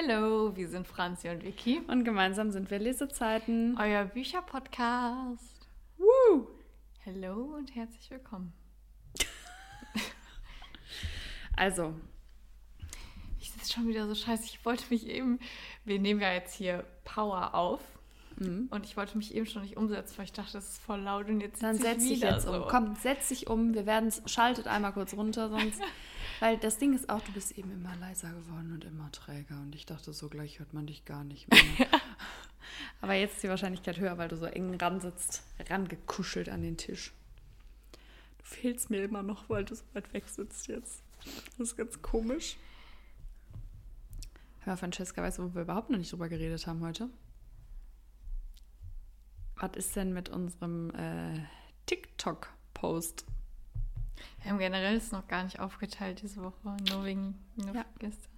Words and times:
Hallo, 0.00 0.54
wir 0.54 0.68
sind 0.68 0.86
Franzi 0.86 1.28
und 1.28 1.42
Vicky. 1.42 1.80
Und 1.88 2.04
gemeinsam 2.04 2.52
sind 2.52 2.70
wir 2.70 2.78
Lesezeiten. 2.78 3.76
Euer 3.80 4.04
Bücherpodcast. 4.04 5.66
Woo! 5.96 6.46
Hallo 7.04 7.56
und 7.56 7.74
herzlich 7.74 8.08
willkommen. 8.10 8.52
Also, 11.56 11.92
Ich 13.40 13.50
sitze 13.50 13.72
schon 13.72 13.88
wieder 13.88 14.06
so 14.06 14.14
scheiße. 14.14 14.44
Ich 14.44 14.64
wollte 14.64 14.84
mich 14.90 15.08
eben. 15.08 15.40
Wir 15.84 15.98
nehmen 15.98 16.20
ja 16.20 16.32
jetzt 16.32 16.54
hier 16.54 16.84
Power 17.02 17.56
auf. 17.56 17.80
Mhm. 18.36 18.68
Und 18.70 18.86
ich 18.86 18.96
wollte 18.96 19.18
mich 19.18 19.34
eben 19.34 19.46
schon 19.46 19.62
nicht 19.62 19.76
umsetzen, 19.76 20.16
weil 20.18 20.26
ich 20.26 20.32
dachte, 20.32 20.52
das 20.52 20.68
ist 20.68 20.78
voll 20.80 21.00
laut 21.00 21.28
und 21.28 21.40
jetzt 21.40 21.60
dann 21.60 21.76
setz 21.76 22.06
dich 22.06 22.20
jetzt 22.20 22.44
so. 22.44 22.52
um. 22.52 22.68
Komm, 22.68 22.94
setz 22.94 23.30
dich 23.30 23.48
um. 23.48 23.74
Wir 23.74 23.86
werden 23.86 24.12
schaltet 24.26 24.68
einmal 24.68 24.92
kurz 24.92 25.14
runter, 25.14 25.48
sonst. 25.48 25.80
Weil 26.40 26.56
das 26.58 26.78
Ding 26.78 26.94
ist 26.94 27.08
auch, 27.08 27.20
du 27.20 27.32
bist 27.32 27.58
eben 27.58 27.72
immer 27.72 27.96
leiser 27.96 28.30
geworden 28.30 28.72
und 28.72 28.84
immer 28.84 29.10
träger. 29.10 29.60
Und 29.60 29.74
ich 29.74 29.86
dachte, 29.86 30.12
so 30.12 30.28
gleich 30.28 30.58
hört 30.58 30.72
man 30.72 30.86
dich 30.86 31.04
gar 31.04 31.24
nicht 31.24 31.50
mehr. 31.50 31.60
Aber 33.00 33.14
jetzt 33.14 33.34
ist 33.34 33.42
die 33.42 33.48
Wahrscheinlichkeit 33.48 33.98
höher, 33.98 34.18
weil 34.18 34.28
du 34.28 34.36
so 34.36 34.46
eng 34.46 34.74
ran 34.74 35.00
sitzt, 35.00 35.42
rangekuschelt 35.68 36.48
an 36.48 36.62
den 36.62 36.76
Tisch. 36.76 37.12
Du 38.38 38.44
fehlst 38.44 38.90
mir 38.90 39.02
immer 39.02 39.22
noch, 39.22 39.48
weil 39.48 39.64
du 39.64 39.74
so 39.74 39.84
weit 39.94 40.12
weg 40.12 40.28
sitzt 40.28 40.68
jetzt. 40.68 41.02
Das 41.58 41.70
ist 41.70 41.76
ganz 41.76 42.00
komisch. 42.02 42.56
Hör 44.60 44.74
mal, 44.74 44.76
Francesca, 44.76 45.22
weißt 45.22 45.38
du, 45.38 45.44
wo 45.44 45.54
wir 45.54 45.62
überhaupt 45.62 45.90
noch 45.90 45.98
nicht 45.98 46.12
drüber 46.12 46.28
geredet 46.28 46.66
haben 46.66 46.80
heute? 46.80 47.08
Was 49.56 49.76
ist 49.76 49.96
denn 49.96 50.12
mit 50.12 50.28
unserem 50.28 50.90
äh, 50.94 51.40
TikTok-Post? 51.86 53.24
Wir 54.42 54.50
haben 54.50 54.58
generell 54.58 54.96
es 54.96 55.12
noch 55.12 55.26
gar 55.28 55.44
nicht 55.44 55.60
aufgeteilt 55.60 56.22
diese 56.22 56.42
Woche. 56.42 56.76
Nur 56.90 57.04
wegen 57.04 57.38
nur 57.56 57.74
Ja. 57.74 57.84
gestern. 57.98 58.30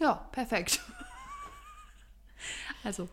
Ja, 0.00 0.14
perfekt. 0.30 0.80
also, 2.84 3.08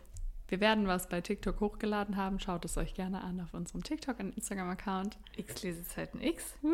wir 0.46 0.60
werden 0.60 0.86
was 0.86 1.08
bei 1.08 1.20
TikTok 1.20 1.58
hochgeladen 1.58 2.16
haben. 2.16 2.38
Schaut 2.38 2.64
es 2.64 2.76
euch 2.76 2.94
gerne 2.94 3.22
an 3.24 3.40
auf 3.40 3.54
unserem 3.54 3.82
TikTok- 3.82 4.20
und 4.20 4.36
Instagram-Account. 4.36 5.18
X-Lesezeiten 5.36 6.20
X. 6.20 6.54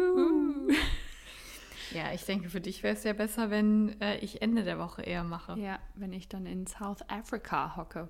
Ja, 1.93 2.11
ich 2.13 2.25
denke, 2.25 2.49
für 2.49 2.61
dich 2.63 2.83
wäre 2.83 2.95
es 2.95 3.05
ja 3.05 3.13
besser, 3.13 3.51
wenn 3.51 4.01
äh, 4.01 4.17
ich 4.19 4.41
Ende 4.41 4.65
der 4.65 4.79
Woche 4.79 5.03
eher 5.03 5.25
mache. 5.25 5.59
Ja, 5.59 5.79
wenn 5.95 6.15
ich 6.15 6.27
dann 6.27 6.47
in 6.47 6.67
South 6.67 7.03
Africa 7.11 7.77
hocke. 7.77 8.09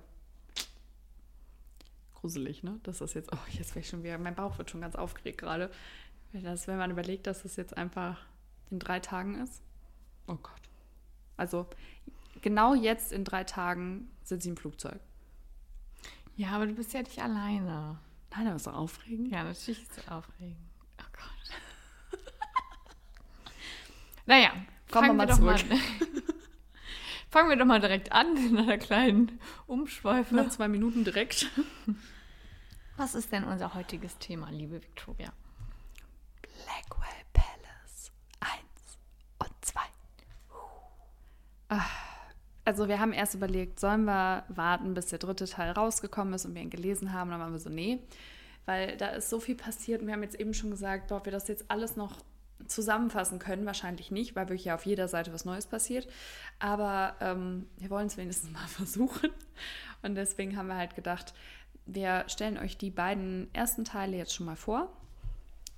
Gruselig, 2.23 2.63
ne? 2.63 2.79
Das 2.83 3.01
ist 3.01 3.15
jetzt, 3.15 3.33
oh, 3.33 3.37
jetzt 3.51 3.71
wäre 3.71 3.81
ich 3.81 3.89
schon 3.89 4.01
wieder, 4.01 4.17
mein 4.17 4.33
Bauch 4.33 4.57
wird 4.57 4.71
schon 4.71 4.79
ganz 4.79 4.95
aufgeregt 4.95 5.39
gerade. 5.39 5.69
Wenn 6.31 6.41
Das, 6.41 6.67
wenn 6.67 6.77
man 6.77 6.89
überlegt, 6.89 7.27
dass 7.27 7.43
es 7.43 7.57
jetzt 7.57 7.75
einfach 7.75 8.17
in 8.71 8.79
drei 8.79 9.01
Tagen 9.01 9.41
ist. 9.41 9.61
Oh 10.27 10.35
Gott. 10.35 10.61
Also, 11.35 11.67
genau 12.41 12.75
jetzt 12.75 13.11
in 13.11 13.25
drei 13.25 13.43
Tagen 13.43 14.09
sitze 14.23 14.47
ich 14.47 14.51
im 14.51 14.55
Flugzeug. 14.55 15.01
Ja, 16.37 16.51
aber 16.51 16.65
du 16.65 16.73
bist 16.75 16.93
ja 16.93 17.01
nicht 17.01 17.19
alleine. 17.21 17.99
Nein, 18.31 18.47
aber 18.47 18.55
ist 18.55 18.67
doch 18.67 18.73
aufregend. 18.73 19.29
Ja, 19.29 19.43
natürlich 19.43 19.81
ist 19.81 19.97
es 19.97 20.07
aufregend. 20.07 20.55
Oh 21.01 21.11
Gott. 21.11 22.21
naja, 24.25 24.53
Kommen 24.89 25.07
wir 25.07 25.13
mal 25.13 25.25
doch 25.25 25.39
mal, 25.39 25.59
fangen 27.33 27.49
wir 27.49 27.57
doch 27.57 27.65
mal 27.65 27.81
direkt 27.81 28.11
an 28.11 28.37
in 28.49 28.57
einer 28.57 28.77
kleinen 28.77 29.39
Umschweife. 29.65 30.35
Nach 30.35 30.49
zwei 30.49 30.67
Minuten 30.67 31.03
direkt. 31.03 31.47
Was 32.95 33.15
ist 33.15 33.31
denn 33.31 33.43
unser 33.43 33.73
heutiges 33.73 34.19
Thema, 34.19 34.51
liebe 34.51 34.75
Victoria? 34.75 35.33
Blackwell 36.43 37.23
Palace 37.33 38.11
1 38.39 38.51
und 39.39 39.65
2. 39.65 39.81
Also 42.65 42.87
wir 42.87 42.99
haben 42.99 43.13
erst 43.13 43.33
überlegt, 43.33 43.79
sollen 43.79 44.05
wir 44.05 44.45
warten, 44.49 44.93
bis 44.93 45.07
der 45.07 45.17
dritte 45.17 45.45
Teil 45.45 45.71
rausgekommen 45.71 46.35
ist 46.35 46.45
und 46.45 46.53
wir 46.53 46.61
ihn 46.61 46.69
gelesen 46.69 47.13
haben. 47.13 47.31
Dann 47.31 47.39
waren 47.39 47.51
wir 47.51 47.59
so, 47.59 47.71
nee, 47.71 47.99
weil 48.65 48.95
da 48.97 49.07
ist 49.07 49.31
so 49.31 49.39
viel 49.39 49.55
passiert 49.55 50.01
und 50.01 50.07
wir 50.07 50.13
haben 50.13 50.21
jetzt 50.21 50.39
eben 50.39 50.53
schon 50.53 50.69
gesagt, 50.69 51.11
ob 51.11 51.25
wir 51.25 51.31
das 51.31 51.47
jetzt 51.47 51.69
alles 51.71 51.95
noch 51.95 52.13
zusammenfassen 52.67 53.39
können, 53.39 53.65
wahrscheinlich 53.65 54.11
nicht, 54.11 54.35
weil 54.35 54.47
wirklich 54.47 54.65
ja 54.65 54.75
auf 54.75 54.85
jeder 54.85 55.07
Seite 55.07 55.33
was 55.33 55.45
Neues 55.45 55.67
passiert. 55.67 56.07
Aber 56.59 57.15
ähm, 57.19 57.67
wir 57.77 57.89
wollen 57.89 58.07
es 58.07 58.17
wenigstens 58.17 58.51
mal 58.51 58.67
versuchen. 58.67 59.29
Und 60.01 60.15
deswegen 60.15 60.57
haben 60.57 60.67
wir 60.67 60.77
halt 60.77 60.95
gedacht, 60.95 61.33
wir 61.85 62.25
stellen 62.27 62.57
euch 62.57 62.77
die 62.77 62.91
beiden 62.91 63.53
ersten 63.53 63.83
Teile 63.83 64.17
jetzt 64.17 64.33
schon 64.33 64.45
mal 64.45 64.55
vor. 64.55 64.89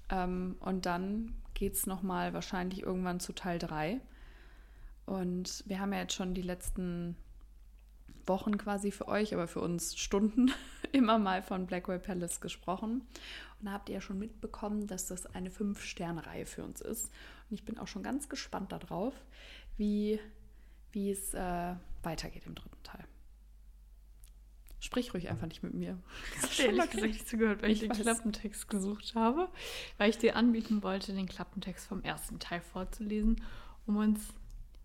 Ähm, 0.09 0.57
und 0.59 0.85
dann 0.85 1.33
geht 1.53 1.73
es 1.73 1.87
nochmal 1.87 2.33
wahrscheinlich 2.33 2.83
irgendwann 2.83 3.19
zu 3.19 3.33
Teil 3.33 3.59
3. 3.59 3.99
Und 5.05 5.63
wir 5.67 5.79
haben 5.79 5.93
ja 5.93 5.99
jetzt 5.99 6.13
schon 6.13 6.33
die 6.33 6.41
letzten 6.41 7.15
Wochen 8.27 8.57
quasi 8.57 8.91
für 8.91 9.07
euch, 9.07 9.33
aber 9.33 9.47
für 9.47 9.61
uns 9.61 9.95
Stunden 9.97 10.51
immer 10.95 11.19
mal 11.19 11.41
von 11.41 11.67
Blackwell 11.67 12.00
Palace 12.00 12.41
gesprochen. 12.41 13.01
Und 13.59 13.66
da 13.66 13.72
habt 13.72 13.89
ihr 13.89 13.95
ja 13.95 14.01
schon 14.01 14.19
mitbekommen, 14.19 14.88
dass 14.88 15.07
das 15.07 15.25
eine 15.28 15.51
Fünf-Sterne-Reihe 15.51 16.45
für 16.45 16.63
uns 16.63 16.81
ist. 16.81 17.06
Und 17.50 17.56
ich 17.56 17.66
bin 17.66 17.78
auch 17.78 17.88
schon 17.88 18.03
ganz 18.03 18.29
gespannt 18.29 18.72
darauf, 18.72 19.13
wie, 19.78 20.19
wie 20.91 21.11
es 21.11 21.34
äh, 21.34 21.75
weitergeht 22.03 22.44
im 22.45 22.55
dritten 22.55 22.84
Teil. 22.84 23.03
Sprich 24.79 25.13
ruhig 25.13 25.29
einfach 25.29 25.47
nicht 25.47 25.63
mit 25.63 25.73
mir. 25.73 25.97
Ich 26.35 26.44
habe 26.44 26.63
ehrlich 26.63 26.91
gesagt 26.91 27.05
nicht 27.07 27.28
zugehört, 27.28 27.61
weil 27.63 27.72
ich, 27.72 27.81
Ich 27.81 27.89
den 27.89 27.97
weiß. 27.97 28.03
Klappentext 28.03 28.67
gesucht 28.67 29.16
habe, 29.16 29.50
weil 29.97 30.09
ich 30.09 30.17
dir 30.17 30.35
anbieten 30.35 30.84
wollte, 30.84 31.13
den 31.13 31.25
Klappentext 31.28 31.88
vom 31.88 32.03
ersten 32.03 32.39
Teil 32.39 32.61
vorzulesen, 32.61 33.41
um 33.88 33.97
uns 33.97 34.22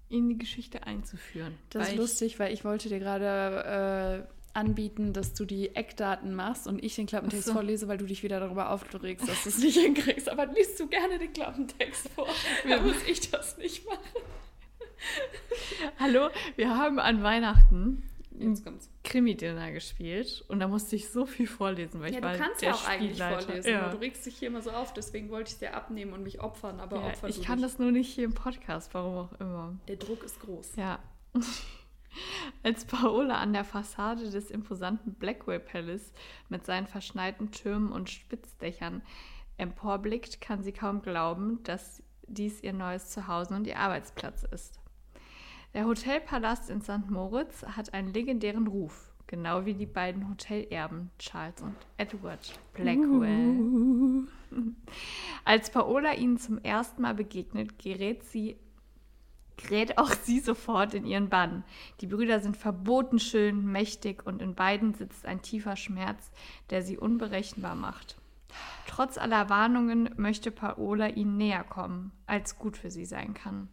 in 0.08 0.28
die 0.28 0.38
Geschichte 0.38 0.84
einzuführen. 0.84 1.54
Das 1.70 1.90
ist 1.90 1.96
lustig, 1.96 2.38
weil 2.38 2.52
ich 2.52 2.64
wollte 2.64 2.88
dir 2.88 2.98
gerade 2.98 4.26
äh, 4.26 4.39
anbieten, 4.54 5.12
dass 5.12 5.32
du 5.34 5.44
die 5.44 5.74
Eckdaten 5.76 6.34
machst 6.34 6.66
und 6.66 6.82
ich 6.82 6.96
den 6.96 7.06
Klappentext 7.06 7.46
so. 7.46 7.52
vorlese, 7.52 7.88
weil 7.88 7.98
du 7.98 8.06
dich 8.06 8.22
wieder 8.22 8.40
darüber 8.40 8.70
aufregst, 8.70 9.28
dass 9.28 9.42
du 9.44 9.48
es 9.50 9.58
nicht 9.58 9.78
hinkriegst. 9.80 10.28
Aber 10.28 10.46
liest 10.46 10.78
du 10.80 10.86
gerne 10.88 11.18
den 11.18 11.32
Klappentext 11.32 12.08
vor. 12.10 12.26
Dann 12.68 12.84
muss 12.86 13.02
ich 13.06 13.30
das 13.30 13.56
nicht 13.58 13.86
machen. 13.86 14.00
Hallo, 15.98 16.28
wir 16.56 16.76
haben 16.76 16.98
an 16.98 17.22
Weihnachten. 17.22 18.02
Krimi-Dinner 19.04 19.70
gespielt 19.72 20.44
und 20.48 20.60
da 20.60 20.68
musste 20.68 20.96
ich 20.96 21.10
so 21.10 21.26
viel 21.26 21.46
vorlesen, 21.46 22.00
weil 22.00 22.10
Ja, 22.10 22.16
ich 22.18 22.22
du 22.22 22.28
war 22.28 22.36
kannst 22.38 22.62
der 22.62 22.70
ja 22.70 22.74
auch 22.74 22.88
eigentlich 22.88 23.18
vorlesen, 23.22 23.70
Ja. 23.70 23.88
du 23.90 23.98
regst 23.98 24.24
dich 24.24 24.36
hier 24.38 24.48
immer 24.48 24.62
so 24.62 24.70
auf, 24.70 24.94
deswegen 24.94 25.28
wollte 25.28 25.48
ich 25.48 25.54
es 25.54 25.58
dir 25.58 25.74
abnehmen 25.74 26.14
und 26.14 26.22
mich 26.22 26.40
opfern, 26.40 26.80
aber 26.80 27.00
Ja, 27.00 27.06
opfer 27.08 27.28
ich 27.28 27.36
du 27.36 27.42
kann 27.44 27.58
dich. 27.58 27.66
das 27.66 27.78
nur 27.78 27.90
nicht 27.92 28.08
hier 28.14 28.24
im 28.24 28.32
Podcast, 28.32 28.94
warum 28.94 29.14
auch 29.28 29.40
immer. 29.40 29.76
Der 29.88 29.96
Druck 29.96 30.22
ist 30.24 30.40
groß. 30.40 30.76
Ja. 30.76 31.00
Als 32.62 32.84
Paola 32.84 33.38
an 33.38 33.52
der 33.52 33.64
Fassade 33.64 34.30
des 34.30 34.50
imposanten 34.50 35.14
Blackwell 35.14 35.60
Palace 35.60 36.12
mit 36.48 36.66
seinen 36.66 36.86
verschneiten 36.86 37.50
Türmen 37.52 37.92
und 37.92 38.10
Spitzdächern 38.10 39.02
emporblickt, 39.56 40.40
kann 40.40 40.62
sie 40.62 40.72
kaum 40.72 41.02
glauben, 41.02 41.62
dass 41.62 42.02
dies 42.26 42.62
ihr 42.62 42.72
neues 42.72 43.10
Zuhause 43.10 43.54
und 43.54 43.66
ihr 43.66 43.78
Arbeitsplatz 43.78 44.44
ist. 44.44 44.80
Der 45.74 45.86
Hotelpalast 45.86 46.68
in 46.70 46.80
St. 46.80 47.10
Moritz 47.10 47.64
hat 47.64 47.94
einen 47.94 48.12
legendären 48.12 48.66
Ruf, 48.66 49.12
genau 49.26 49.64
wie 49.66 49.74
die 49.74 49.86
beiden 49.86 50.28
Hotelerben 50.28 51.10
Charles 51.18 51.62
und 51.62 51.76
Edward 51.96 52.58
Blackwell. 52.74 54.26
Als 55.44 55.70
Paola 55.70 56.14
ihnen 56.14 56.38
zum 56.38 56.58
ersten 56.58 57.02
Mal 57.02 57.14
begegnet, 57.14 57.78
gerät 57.78 58.24
sie 58.24 58.56
gerät 59.70 59.98
auch 59.98 60.10
sie 60.10 60.40
sofort 60.40 60.94
in 60.94 61.06
ihren 61.06 61.28
Bann. 61.28 61.64
Die 62.00 62.08
Brüder 62.08 62.40
sind 62.40 62.56
verboten 62.56 63.18
schön, 63.18 63.64
mächtig 63.64 64.26
und 64.26 64.42
in 64.42 64.54
beiden 64.54 64.94
sitzt 64.94 65.24
ein 65.26 65.42
tiefer 65.42 65.76
Schmerz, 65.76 66.30
der 66.70 66.82
sie 66.82 66.98
unberechenbar 66.98 67.76
macht. 67.76 68.16
Trotz 68.88 69.16
aller 69.16 69.48
Warnungen 69.48 70.10
möchte 70.16 70.50
Paola 70.50 71.08
ihnen 71.08 71.36
näher 71.36 71.62
kommen, 71.62 72.10
als 72.26 72.58
gut 72.58 72.76
für 72.76 72.90
sie 72.90 73.04
sein 73.04 73.32
kann. 73.32 73.68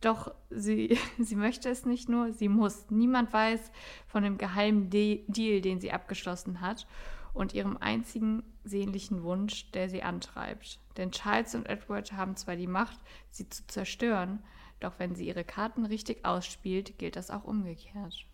Doch 0.00 0.32
sie, 0.48 0.98
sie 1.18 1.36
möchte 1.36 1.68
es 1.68 1.84
nicht 1.84 2.08
nur, 2.08 2.32
sie 2.32 2.48
muss. 2.48 2.90
Niemand 2.90 3.30
weiß 3.30 3.70
von 4.06 4.22
dem 4.22 4.38
geheimen 4.38 4.88
De 4.88 5.24
Deal, 5.28 5.60
den 5.60 5.78
sie 5.78 5.92
abgeschlossen 5.92 6.62
hat 6.62 6.86
und 7.34 7.52
ihrem 7.52 7.76
einzigen 7.76 8.42
sehnlichen 8.64 9.22
Wunsch, 9.22 9.70
der 9.72 9.90
sie 9.90 10.02
antreibt. 10.02 10.80
Denn 10.96 11.12
Charles 11.12 11.54
und 11.54 11.68
Edward 11.68 12.12
haben 12.12 12.34
zwar 12.36 12.56
die 12.56 12.66
Macht, 12.66 12.98
sie 13.30 13.48
zu 13.48 13.66
zerstören, 13.66 14.42
doch 14.80 14.98
wenn 14.98 15.14
sie 15.14 15.26
ihre 15.26 15.44
Karten 15.44 15.84
richtig 15.86 16.24
ausspielt, 16.24 16.98
gilt 16.98 17.16
das 17.16 17.30
auch 17.30 17.44
umgekehrt. 17.44 18.24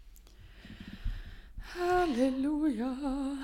Halleluja. 1.78 3.36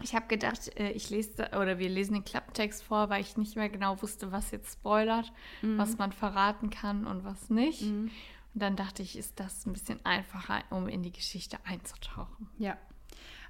Ich 0.00 0.14
habe 0.14 0.28
gedacht, 0.28 0.76
äh, 0.78 0.90
ich 0.92 1.10
lese 1.10 1.50
oder 1.60 1.78
wir 1.78 1.88
lesen 1.88 2.14
den 2.14 2.24
Klappentext 2.24 2.82
vor, 2.82 3.10
weil 3.10 3.20
ich 3.20 3.36
nicht 3.36 3.56
mehr 3.56 3.68
genau 3.68 4.00
wusste, 4.00 4.30
was 4.30 4.50
jetzt 4.52 4.72
spoilert, 4.72 5.32
was 5.76 5.98
man 5.98 6.12
verraten 6.12 6.70
kann 6.70 7.06
und 7.06 7.24
was 7.24 7.50
nicht. 7.50 7.82
Und 8.54 8.62
dann 8.62 8.76
dachte 8.76 9.02
ich, 9.02 9.18
ist 9.18 9.38
das 9.40 9.66
ein 9.66 9.72
bisschen 9.72 10.04
einfacher, 10.04 10.62
um 10.70 10.88
in 10.88 11.02
die 11.02 11.12
Geschichte 11.12 11.58
einzutauchen. 11.64 12.48
Ja. 12.58 12.76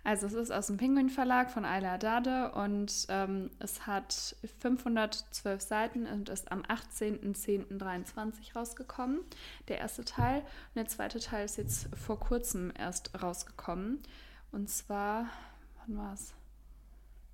Also 0.05 0.27
es 0.27 0.35
ist 0.35 0.51
aus 0.51 0.69
dem 0.69 0.77
Penguin 0.77 1.11
Verlag 1.11 1.51
von 1.51 1.65
Ayla 1.65 1.99
Dade 1.99 2.53
und 2.53 3.07
ähm, 3.09 3.51
es 3.59 3.87
hat 3.87 4.37
512 4.61 5.61
Seiten 5.61 6.07
und 6.07 6.29
ist 6.29 6.51
am 6.51 6.63
18.10.23 6.63 8.55
rausgekommen, 8.55 9.21
der 9.69 9.79
erste 9.79 10.05
Teil. 10.05 10.41
Und 10.41 10.77
der 10.77 10.87
zweite 10.87 11.19
Teil 11.21 11.45
ist 11.45 11.59
jetzt 11.59 11.95
vor 11.97 12.19
kurzem 12.19 12.73
erst 12.77 13.23
rausgekommen. 13.23 13.99
Und 14.53 14.71
zwar, 14.71 15.27
wann 15.81 15.97
war 15.97 16.15
es? 16.15 16.33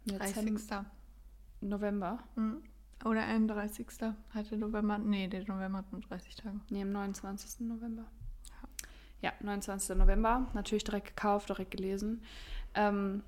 30. 0.06 0.84
November. 1.60 2.18
Mhm. 2.34 2.62
Oder 3.04 3.24
31. 3.26 3.86
hatte 4.30 4.56
November. 4.56 4.98
Nee, 4.98 5.28
der 5.28 5.46
November 5.46 5.78
hat 5.78 5.92
nur 5.92 6.00
30 6.00 6.36
Tage. 6.36 6.60
Nee, 6.70 6.82
am 6.82 6.92
29. 6.92 7.60
November. 7.60 8.06
Ja, 9.24 9.32
29. 9.40 9.96
November. 9.96 10.50
Natürlich 10.52 10.84
direkt 10.84 11.16
gekauft, 11.16 11.48
direkt 11.48 11.70
gelesen. 11.70 12.22
Ähm, 12.74 13.22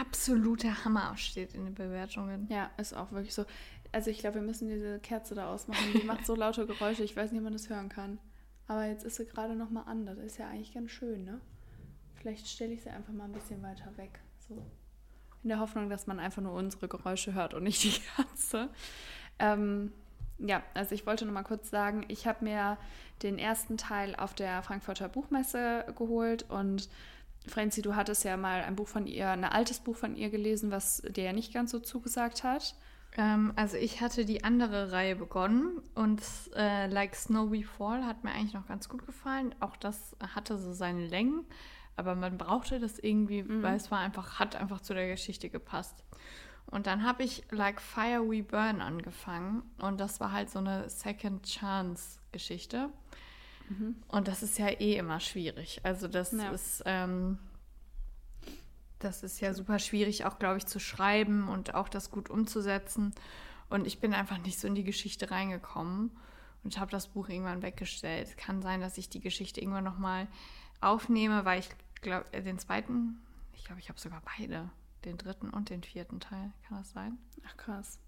Absoluter 0.00 0.84
Hammer 0.84 1.16
steht 1.16 1.54
in 1.54 1.64
den 1.64 1.74
Bewertungen. 1.74 2.46
ja, 2.50 2.70
ist 2.78 2.94
auch 2.94 3.12
wirklich 3.12 3.34
so. 3.34 3.44
Also 3.92 4.10
ich 4.10 4.18
glaube, 4.18 4.36
wir 4.36 4.42
müssen 4.42 4.68
diese 4.68 4.98
Kerze 5.00 5.34
da 5.34 5.52
ausmachen. 5.52 5.84
Die 5.92 6.06
macht 6.06 6.24
so 6.24 6.34
laute 6.34 6.66
Geräusche, 6.66 7.04
ich 7.04 7.14
weiß 7.14 7.30
nicht, 7.30 7.40
ob 7.40 7.44
man 7.44 7.52
das 7.52 7.68
hören 7.68 7.90
kann. 7.90 8.18
Aber 8.68 8.86
jetzt 8.86 9.04
ist 9.04 9.16
sie 9.16 9.26
gerade 9.26 9.54
noch 9.54 9.70
mal 9.70 9.82
an. 9.82 10.06
Das 10.06 10.16
ist 10.18 10.38
ja 10.38 10.48
eigentlich 10.48 10.72
ganz 10.72 10.90
schön, 10.90 11.24
ne? 11.24 11.40
Vielleicht 12.14 12.48
stelle 12.48 12.72
ich 12.72 12.82
sie 12.82 12.88
einfach 12.90 13.12
mal 13.12 13.24
ein 13.24 13.32
bisschen 13.32 13.62
weiter 13.62 13.94
weg. 13.96 14.20
So. 14.48 14.54
In 15.42 15.50
der 15.50 15.60
Hoffnung, 15.60 15.90
dass 15.90 16.06
man 16.06 16.18
einfach 16.18 16.40
nur 16.40 16.52
unsere 16.52 16.88
Geräusche 16.88 17.34
hört 17.34 17.52
und 17.52 17.64
nicht 17.64 17.82
die 17.84 18.00
Katze. 18.16 18.70
Ähm, 19.38 19.92
ja, 20.38 20.62
also 20.72 20.94
ich 20.94 21.06
wollte 21.06 21.26
noch 21.26 21.32
mal 21.32 21.42
kurz 21.42 21.68
sagen, 21.68 22.04
ich 22.08 22.26
habe 22.26 22.44
mir 22.44 22.78
den 23.22 23.38
ersten 23.38 23.76
Teil 23.76 24.14
auf 24.16 24.34
der 24.34 24.62
Frankfurter 24.62 25.08
Buchmesse 25.08 25.84
geholt 25.96 26.48
und 26.50 26.88
Franzi, 27.46 27.82
du 27.82 27.96
hattest 27.96 28.22
ja 28.24 28.36
mal 28.36 28.62
ein 28.62 28.76
Buch 28.76 28.86
von 28.86 29.06
ihr, 29.06 29.28
ein 29.30 29.44
altes 29.44 29.80
Buch 29.80 29.96
von 29.96 30.14
ihr 30.14 30.30
gelesen, 30.30 30.70
was 30.70 31.02
dir 31.02 31.24
ja 31.24 31.32
nicht 31.32 31.52
ganz 31.52 31.72
so 31.72 31.80
zugesagt 31.80 32.44
hat. 32.44 32.76
Ähm, 33.16 33.52
also 33.56 33.76
ich 33.76 34.00
hatte 34.00 34.24
die 34.24 34.44
andere 34.44 34.92
Reihe 34.92 35.16
begonnen 35.16 35.80
und 35.94 36.22
äh, 36.56 36.86
Like 36.86 37.14
Snow 37.16 37.50
We 37.50 37.64
Fall 37.64 38.06
hat 38.06 38.22
mir 38.24 38.30
eigentlich 38.30 38.54
noch 38.54 38.68
ganz 38.68 38.88
gut 38.88 39.04
gefallen. 39.06 39.54
Auch 39.60 39.76
das 39.76 40.16
hatte 40.34 40.56
so 40.56 40.72
seine 40.72 41.06
Längen, 41.06 41.44
aber 41.96 42.14
man 42.14 42.38
brauchte 42.38 42.78
das 42.78 42.98
irgendwie, 42.98 43.42
Mhm. 43.42 43.62
weil 43.62 43.74
es 43.76 43.90
war 43.90 43.98
einfach, 43.98 44.38
hat 44.38 44.54
einfach 44.56 44.80
zu 44.80 44.94
der 44.94 45.08
Geschichte 45.08 45.50
gepasst. 45.50 46.04
Und 46.72 46.86
dann 46.88 47.04
habe 47.04 47.22
ich 47.22 47.44
Like 47.50 47.80
Fire 47.80 48.28
We 48.28 48.42
Burn 48.42 48.80
angefangen 48.80 49.62
und 49.78 50.00
das 50.00 50.18
war 50.20 50.32
halt 50.32 50.50
so 50.50 50.58
eine 50.58 50.88
Second 50.90 51.44
Chance 51.46 52.18
Geschichte. 52.32 52.88
Und 54.08 54.28
das 54.28 54.42
ist 54.42 54.58
ja 54.58 54.66
eh 54.68 54.96
immer 54.98 55.18
schwierig. 55.20 55.80
Also 55.82 56.06
das 56.08 56.32
Ja. 56.32 56.50
ist, 56.50 56.82
ähm, 56.84 57.38
das 58.98 59.22
ist 59.22 59.40
ja 59.40 59.54
super 59.54 59.78
schwierig, 59.78 60.24
auch 60.26 60.38
glaube 60.38 60.58
ich, 60.58 60.66
zu 60.66 60.78
schreiben 60.78 61.48
und 61.48 61.74
auch 61.74 61.88
das 61.88 62.10
gut 62.10 62.28
umzusetzen. 62.28 63.14
Und 63.70 63.86
ich 63.86 63.98
bin 63.98 64.12
einfach 64.12 64.38
nicht 64.38 64.58
so 64.60 64.66
in 64.68 64.74
die 64.74 64.84
Geschichte 64.84 65.30
reingekommen 65.30 66.10
und 66.64 66.78
habe 66.78 66.90
das 66.90 67.08
Buch 67.08 67.28
irgendwann 67.30 67.62
weggestellt. 67.62 68.28
Es 68.28 68.36
kann 68.36 68.60
sein, 68.62 68.80
dass 68.82 68.98
ich 68.98 69.08
die 69.08 69.20
Geschichte 69.20 69.60
irgendwann 69.60 69.84
nochmal 69.84 70.28
aufnehme, 70.82 71.44
weil 71.46 71.60
ich 71.60 71.68
glaube, 72.02 72.28
den 72.42 72.58
zweiten, 72.58 73.22
ich 73.54 73.64
glaube, 73.64 73.80
ich 73.80 73.88
habe 73.88 73.98
sogar 73.98 74.20
beide, 74.36 74.68
den 75.04 75.18
dritten 75.18 75.50
und 75.50 75.70
den 75.70 75.82
vierten 75.82 76.20
Teil. 76.20 76.52
Kann 76.68 76.78
das 76.78 76.90
sein? 76.90 77.18
Ach 77.46 77.56
krass. 77.56 77.98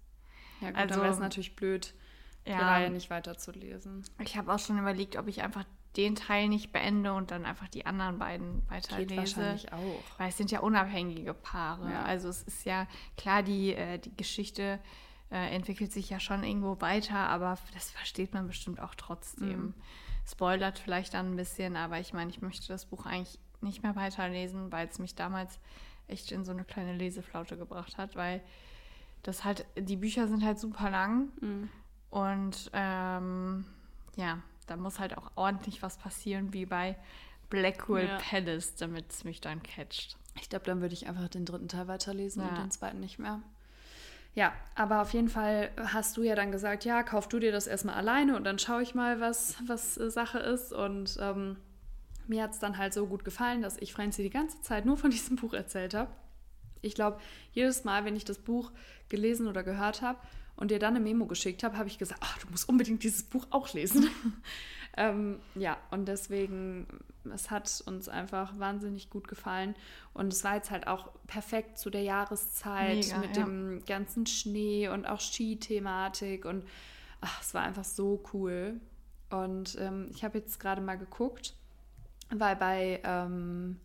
Ja, 0.61 0.69
gut, 0.69 0.77
Also- 0.79 0.93
dann 0.95 1.03
wäre 1.03 1.13
es 1.13 1.19
natürlich 1.19 1.55
blöd, 1.55 1.93
die 2.47 2.51
Reihe 2.51 2.89
nicht 2.91 3.09
weiterzulesen. 3.09 4.03
Ich 4.19 4.37
habe 4.37 4.53
auch 4.53 4.59
schon 4.59 4.77
überlegt, 4.77 5.15
ob 5.17 5.27
ich 5.27 5.41
einfach 5.41 5.65
den 5.97 6.15
Teil 6.15 6.47
nicht 6.49 6.71
beende 6.73 7.13
und 7.13 7.31
dann 7.31 7.45
einfach 7.45 7.67
die 7.69 7.85
anderen 7.85 8.19
beiden 8.19 8.59
Geht 8.67 8.69
weiterlese. 8.69 9.37
wahrscheinlich 9.37 9.73
auch. 9.73 10.03
Weil 10.19 10.29
es 10.29 10.37
sind 10.37 10.51
ja 10.51 10.59
unabhängige 10.59 11.33
Paare. 11.33 11.89
Ja. 11.89 12.03
Also 12.03 12.27
es 12.29 12.43
ist 12.43 12.65
ja 12.65 12.85
klar, 13.17 13.43
die, 13.43 13.73
äh, 13.73 13.97
die 13.97 14.15
Geschichte 14.15 14.79
äh, 15.31 15.55
entwickelt 15.55 15.91
sich 15.91 16.09
ja 16.11 16.19
schon 16.19 16.43
irgendwo 16.43 16.79
weiter, 16.81 17.15
aber 17.17 17.57
das 17.73 17.89
versteht 17.89 18.33
man 18.35 18.45
bestimmt 18.45 18.79
auch 18.79 18.93
trotzdem. 18.93 19.49
Mhm. 19.67 19.73
Spoilert 20.27 20.77
vielleicht 20.79 21.13
dann 21.15 21.31
ein 21.33 21.35
bisschen, 21.35 21.75
aber 21.75 21.99
ich 21.99 22.13
meine, 22.13 22.29
ich 22.29 22.41
möchte 22.41 22.67
das 22.67 22.85
Buch 22.85 23.05
eigentlich 23.07 23.39
nicht 23.61 23.81
mehr 23.81 23.95
weiterlesen, 23.95 24.71
weil 24.71 24.87
es 24.87 24.99
mich 24.99 25.15
damals 25.15 25.59
echt 26.07 26.31
in 26.31 26.45
so 26.45 26.51
eine 26.51 26.63
kleine 26.63 26.93
Leseflaute 26.95 27.57
gebracht 27.57 27.97
hat, 27.97 28.15
weil 28.15 28.41
das 29.23 29.43
halt, 29.43 29.65
die 29.77 29.95
Bücher 29.95 30.27
sind 30.27 30.43
halt 30.43 30.59
super 30.59 30.89
lang 30.89 31.29
Mhm. 31.41 31.69
und 32.11 32.69
ähm, 32.73 33.65
ja, 34.15 34.39
da 34.67 34.77
muss 34.77 34.99
halt 34.99 35.17
auch 35.17 35.31
ordentlich 35.35 35.81
was 35.81 35.97
passieren, 35.97 36.53
wie 36.53 36.65
bei 36.65 36.95
Blackwell 37.49 38.07
Ja. 38.07 38.17
Palace, 38.17 38.75
damit 38.75 39.11
es 39.11 39.23
mich 39.23 39.41
dann 39.41 39.61
catcht. 39.63 40.17
Ich 40.41 40.49
glaube, 40.49 40.65
dann 40.65 40.81
würde 40.81 40.93
ich 40.93 41.07
einfach 41.07 41.27
den 41.29 41.45
dritten 41.45 41.67
Teil 41.67 41.87
weiterlesen 41.87 42.41
und 42.43 42.55
Ja. 42.57 42.63
den 42.63 42.71
zweiten 42.71 42.99
nicht 42.99 43.19
mehr. 43.19 43.41
Ja, 44.33 44.51
aber 44.75 45.01
auf 45.01 45.13
jeden 45.13 45.29
Fall 45.29 45.69
hast 45.77 46.17
du 46.17 46.23
ja 46.23 46.35
dann 46.35 46.51
gesagt, 46.51 46.83
ja, 46.83 47.03
kauf 47.03 47.29
du 47.29 47.39
dir 47.39 47.53
das 47.53 47.67
erstmal 47.67 47.95
alleine 47.95 48.35
und 48.35 48.43
dann 48.43 48.59
schaue 48.59 48.81
ich 48.81 48.93
mal, 48.93 49.21
was, 49.21 49.55
was 49.65 49.97
äh, 49.97 50.09
Sache 50.11 50.39
ist. 50.39 50.73
Und 50.73 51.17
ähm, 51.21 51.55
mir 52.29 52.43
hat 52.43 52.51
es 52.51 52.59
dann 52.59 52.77
halt 52.77 52.93
so 52.93 53.07
gut 53.07 53.25
gefallen, 53.25 53.61
dass 53.61 53.77
ich 53.77 53.93
Franzi 53.93 54.23
die 54.23 54.29
ganze 54.29 54.61
Zeit 54.61 54.85
nur 54.85 54.97
von 54.97 55.11
diesem 55.11 55.35
Buch 55.37 55.53
erzählt 55.53 55.93
habe. 55.93 56.11
Ich 56.81 56.93
glaube, 56.93 57.19
jedes 57.51 57.83
Mal, 57.83 58.05
wenn 58.05 58.15
ich 58.15 58.25
das 58.25 58.37
Buch 58.37 58.71
gelesen 59.09 59.47
oder 59.47 59.63
gehört 59.63 60.01
habe 60.01 60.19
und 60.55 60.71
dir 60.71 60.79
dann 60.79 60.95
eine 60.95 61.03
Memo 61.03 61.25
geschickt 61.25 61.63
habe, 61.63 61.77
habe 61.77 61.89
ich 61.89 61.97
gesagt, 61.97 62.21
ach, 62.23 62.37
du 62.39 62.47
musst 62.49 62.69
unbedingt 62.69 63.03
dieses 63.03 63.23
Buch 63.23 63.47
auch 63.49 63.73
lesen. 63.73 64.07
ähm, 64.97 65.39
ja, 65.55 65.77
und 65.91 66.07
deswegen, 66.07 66.87
es 67.33 67.49
hat 67.49 67.83
uns 67.87 68.07
einfach 68.07 68.57
wahnsinnig 68.59 69.09
gut 69.09 69.27
gefallen. 69.27 69.75
Und 70.13 70.31
es 70.31 70.43
war 70.43 70.55
jetzt 70.55 70.71
halt 70.71 70.87
auch 70.87 71.09
perfekt 71.27 71.77
zu 71.79 71.89
der 71.89 72.03
Jahreszeit 72.03 73.05
Mega, 73.05 73.17
mit 73.17 73.35
ja. 73.35 73.43
dem 73.43 73.83
ganzen 73.85 74.25
Schnee 74.27 74.87
und 74.87 75.05
auch 75.05 75.19
Skithematik. 75.19 76.45
Und 76.45 76.65
ach, 77.21 77.41
es 77.41 77.53
war 77.53 77.63
einfach 77.63 77.83
so 77.83 78.23
cool. 78.33 78.79
Und 79.29 79.77
ähm, 79.79 80.07
ich 80.11 80.23
habe 80.23 80.37
jetzt 80.37 80.59
gerade 80.59 80.81
mal 80.81 80.97
geguckt, 80.97 81.55
weil 82.29 82.55
bei 82.55 83.01
ähm, 83.03 83.79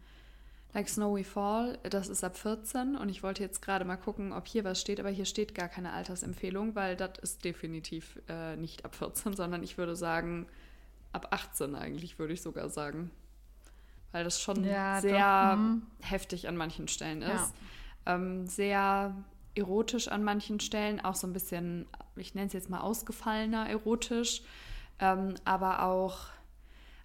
Like 0.73 0.89
Snowy 0.89 1.25
Fall, 1.25 1.79
das 1.83 2.09
ist 2.09 2.23
ab 2.25 2.37
14 2.37 2.97
und 2.97 3.09
ich 3.09 3.23
wollte 3.23 3.43
jetzt 3.43 3.61
gerade 3.63 3.85
mal 3.85 3.97
gucken, 3.97 4.33
ob 4.33 4.47
hier 4.47 4.65
was 4.65 4.81
steht, 4.81 5.01
aber 5.01 5.11
hier 5.11 5.25
steht 5.25 5.55
gar 5.55 5.69
keine 5.69 5.93
Altersempfehlung, 5.93 6.75
weil 6.77 6.97
das 6.97 7.19
ist 7.23 7.45
definitiv 7.45 8.21
äh, 8.29 8.57
nicht 8.57 8.85
ab 8.85 8.95
14, 8.95 9.35
sondern 9.35 9.63
ich 9.63 9.79
würde 9.79 9.97
sagen 9.97 10.47
ab 11.13 11.29
18 11.33 11.75
eigentlich, 11.75 12.19
würde 12.19 12.35
ich 12.35 12.43
sogar 12.43 12.69
sagen. 12.71 13.11
Weil 14.13 14.25
das 14.25 14.41
schon 14.41 14.65
Ja, 14.65 14.93
sehr 14.93 15.27
doch, 15.39 15.41
mhm. 15.41 15.83
heftig 16.03 16.49
an 16.49 16.57
manchen 16.57 16.89
Stellen 16.89 17.23
Ja. 17.25 17.35
ist. 17.35 17.55
Ähm, 18.07 18.47
sehr 18.47 19.15
erotisch 19.55 20.09
an 20.09 20.25
manchen 20.25 20.61
Stellen, 20.61 21.01
auch 21.01 21.15
so 21.15 21.27
ein 21.27 21.33
bisschen, 21.33 21.87
ich 22.17 22.35
nenne 22.35 22.47
es 22.49 22.53
jetzt 22.53 22.71
mal 22.71 22.81
ausgefallener 22.81 23.69
erotisch, 23.69 24.43
ähm, 24.99 25.35
aber 25.45 25.83
auch 25.85 26.27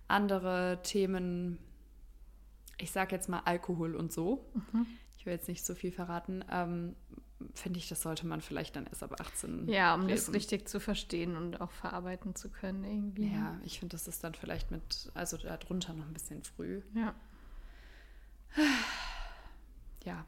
andere 0.07 0.80
Themen, 0.84 1.58
ich 2.77 2.91
sage 2.91 3.15
jetzt 3.15 3.29
mal 3.29 3.41
Alkohol 3.46 3.96
und 3.96 4.12
so. 4.12 4.46
Mhm. 4.72 4.86
Ich 5.18 5.25
will 5.25 5.34
jetzt 5.34 5.48
nicht 5.48 5.65
so 5.65 5.74
viel 5.75 5.91
verraten. 5.91 6.44
Ähm, 6.51 6.96
Finde 7.53 7.79
ich, 7.79 7.89
das 7.89 8.01
sollte 8.01 8.25
man 8.25 8.39
vielleicht 8.41 8.75
dann 8.77 8.86
erst 8.88 9.03
ab 9.03 9.20
18 9.20 9.68
Ja, 9.68 9.94
um 9.94 10.01
das 10.08 10.10
lesen. 10.27 10.34
richtig 10.36 10.68
zu 10.70 10.79
verstehen 10.79 11.36
und 11.36 11.60
auch 11.60 11.72
verarbeiten 11.72 12.34
zu 12.34 12.50
können 12.50 12.84
irgendwie. 12.86 13.34
Ja, 13.34 13.60
ich 13.65 13.79
finde, 13.79 13.94
das 13.96 14.08
ist 14.08 14.24
dann 14.24 14.34
vielleicht 14.36 14.72
mit, 14.72 15.12
also 15.13 15.36
darunter 15.38 15.94
noch 15.94 16.06
ein 16.06 16.13
bisschen 16.13 16.44
früh. 16.44 16.82
Ja. 16.94 17.13
Ja. 20.06 20.24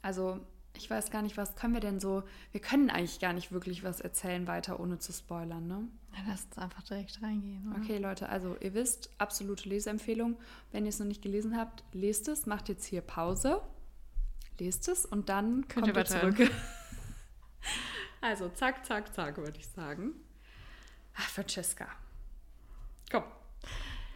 Also, 0.00 0.40
ich 0.74 0.88
weiß 0.88 1.10
gar 1.10 1.20
nicht, 1.22 1.36
was 1.36 1.56
können 1.56 1.74
wir 1.74 1.80
denn 1.80 2.00
so. 2.00 2.22
Wir 2.52 2.60
können 2.62 2.88
eigentlich 2.88 3.20
gar 3.20 3.32
nicht 3.34 3.52
wirklich 3.52 3.84
was 3.84 4.00
erzählen 4.00 4.46
weiter, 4.46 4.80
ohne 4.80 4.98
zu 4.98 5.12
spoilern, 5.12 5.66
ne? 5.66 5.88
Ja, 6.12 6.18
lass 6.26 6.44
uns 6.46 6.58
einfach 6.58 6.82
direkt 6.82 7.22
reingehen. 7.22 7.70
Oder? 7.70 7.80
Okay, 7.80 7.98
Leute, 7.98 8.28
also 8.28 8.56
ihr 8.60 8.74
wisst, 8.74 9.10
absolute 9.18 9.68
Leseempfehlung. 9.68 10.36
Wenn 10.72 10.84
ihr 10.84 10.90
es 10.90 10.98
noch 10.98 11.06
nicht 11.06 11.22
gelesen 11.22 11.56
habt, 11.56 11.84
lest 11.92 12.28
es, 12.28 12.46
macht 12.46 12.68
jetzt 12.68 12.86
hier 12.86 13.02
Pause, 13.02 13.60
lest 14.58 14.88
es 14.88 15.04
und 15.04 15.28
dann 15.28 15.68
Könnt 15.68 15.86
kommt 15.86 15.96
ihr 15.96 15.96
ihr 15.96 16.04
zurück. 16.04 16.50
also 18.20 18.48
zack, 18.50 18.84
zack, 18.84 19.14
zack, 19.14 19.36
würde 19.36 19.58
ich 19.58 19.68
sagen. 19.68 20.12
Ach, 21.16 21.28
Francesca. 21.28 21.88
Komm, 23.10 23.24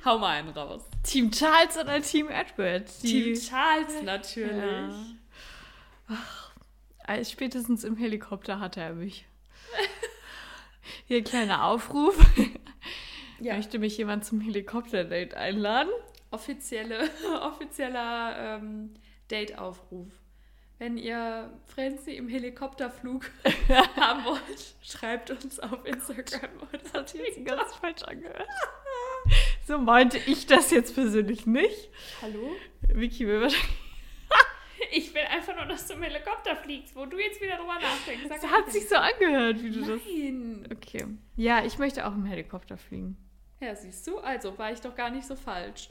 hau 0.04 0.18
mal 0.18 0.38
einen 0.38 0.50
raus. 0.50 0.82
Team 1.02 1.30
Charles 1.30 1.76
oder 1.76 2.00
Team 2.00 2.28
Edward? 2.28 2.86
Team 3.00 3.34
Charles 3.34 4.02
natürlich. 4.02 5.16
Als 7.04 7.30
spätestens 7.30 7.84
im 7.84 7.96
Helikopter 7.96 8.60
hatte 8.60 8.80
er 8.80 8.94
mich. 8.94 9.26
Hier 11.06 11.18
ein 11.18 11.24
kleiner 11.24 11.64
Aufruf. 11.64 12.16
Ja. 13.40 13.56
Möchte 13.56 13.80
mich 13.80 13.98
jemand 13.98 14.24
zum 14.24 14.40
Helikopter-Date 14.40 15.34
einladen? 15.34 15.90
Offizielle, 16.30 17.10
offizieller 17.42 18.36
ähm, 18.38 18.94
Date-Aufruf. 19.32 20.06
Wenn 20.78 20.96
ihr 20.96 21.52
Franzi 21.66 22.12
im 22.12 22.28
Helikopterflug 22.28 23.28
haben 23.96 24.24
wollt, 24.24 24.74
schreibt 24.80 25.30
uns 25.32 25.58
auf 25.58 25.84
Instagram 25.84 26.50
oder 26.60 27.00
hat 27.00 27.08
sich 27.08 27.20
jetzt 27.20 27.44
ganz 27.44 27.72
falsch 27.74 28.02
angehört. 28.02 28.46
So 29.66 29.78
meinte 29.78 30.18
ich 30.18 30.46
das 30.46 30.70
jetzt 30.70 30.94
persönlich 30.94 31.44
nicht. 31.46 31.90
Hallo? 32.20 32.54
Vicky 32.82 33.26
will 33.26 33.40
wahrscheinlich. 33.40 33.91
Ich 34.94 35.14
will 35.14 35.22
einfach 35.30 35.56
nur, 35.56 35.64
dass 35.66 35.86
du 35.86 35.94
im 35.94 36.02
Helikopter 36.02 36.54
fliegst, 36.56 36.94
wo 36.94 37.06
du 37.06 37.18
jetzt 37.18 37.40
wieder 37.40 37.56
drüber 37.56 37.74
nachdenkst. 37.80 38.28
Das 38.28 38.42
hat 38.50 38.70
sich 38.70 38.88
so 38.88 38.96
angehört, 38.96 39.62
wie 39.62 39.70
du 39.70 39.80
das. 39.80 40.00
Nein. 40.06 40.68
Okay. 40.72 41.06
Ja, 41.36 41.64
ich 41.64 41.78
möchte 41.78 42.06
auch 42.06 42.14
im 42.14 42.24
Helikopter 42.24 42.76
fliegen. 42.76 43.16
Ja, 43.60 43.74
siehst 43.74 44.06
du, 44.06 44.18
also 44.18 44.58
war 44.58 44.72
ich 44.72 44.80
doch 44.80 44.94
gar 44.94 45.10
nicht 45.10 45.26
so 45.26 45.36
falsch. 45.36 45.88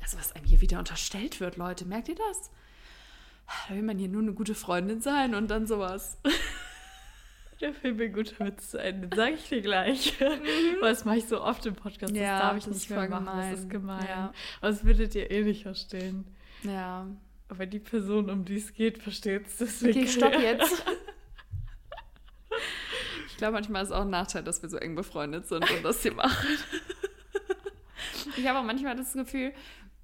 Also, 0.00 0.18
was 0.18 0.32
einem 0.34 0.44
hier 0.46 0.60
wieder 0.60 0.78
unterstellt 0.78 1.40
wird, 1.40 1.56
Leute, 1.56 1.84
merkt 1.84 2.08
ihr 2.08 2.14
das? 2.16 2.50
Da 3.68 3.74
will 3.74 3.82
man 3.82 3.98
hier 3.98 4.08
nur 4.08 4.22
eine 4.22 4.32
gute 4.32 4.54
Freundin 4.54 5.00
sein 5.00 5.34
und 5.34 5.48
dann 5.50 5.66
sowas. 5.66 6.18
Der 7.60 7.72
Film 7.74 7.96
mir 7.96 8.08
guter 8.08 8.44
Witz 8.44 8.70
zu 8.70 8.78
Ende, 8.78 9.08
sag 9.14 9.34
ich 9.34 9.48
dir 9.48 9.60
gleich. 9.60 10.14
Aber 10.78 10.88
das 10.88 11.04
mache 11.04 11.18
ich 11.18 11.26
so 11.26 11.40
oft 11.40 11.64
im 11.66 11.76
Podcast, 11.76 12.12
das 12.12 12.18
Ja, 12.20 12.40
darf 12.40 12.56
ich 12.56 12.64
das 12.64 12.74
nicht 12.74 12.90
mehr 12.90 13.08
machen, 13.08 13.26
das 13.26 13.60
ist 13.60 13.70
gemein. 13.70 14.00
gemein. 14.00 14.08
Ja. 14.08 14.32
Aber 14.60 14.70
das 14.70 14.84
würdet 14.84 15.14
ihr 15.14 15.30
eh 15.30 15.42
nicht 15.44 15.62
verstehen. 15.62 16.24
Ja. 16.64 17.06
Aber 17.52 17.66
die 17.66 17.80
Person, 17.80 18.30
um 18.30 18.46
die 18.46 18.56
es 18.56 18.72
geht, 18.72 18.96
versteht 18.96 19.46
es 19.46 19.58
deswegen. 19.58 20.00
Okay, 20.00 20.08
stopp 20.08 20.32
jetzt. 20.40 20.82
Ich 23.26 23.36
glaube, 23.36 23.52
manchmal 23.52 23.82
ist 23.82 23.90
es 23.90 23.94
auch 23.94 24.00
ein 24.00 24.10
Nachteil, 24.10 24.42
dass 24.42 24.62
wir 24.62 24.70
so 24.70 24.78
eng 24.78 24.94
befreundet 24.94 25.46
sind 25.48 25.70
und 25.70 25.84
das 25.84 26.00
hier 26.02 26.14
machen. 26.14 26.48
Ich 28.36 28.46
habe 28.46 28.58
auch 28.58 28.64
manchmal 28.64 28.96
das 28.96 29.12
Gefühl, 29.12 29.52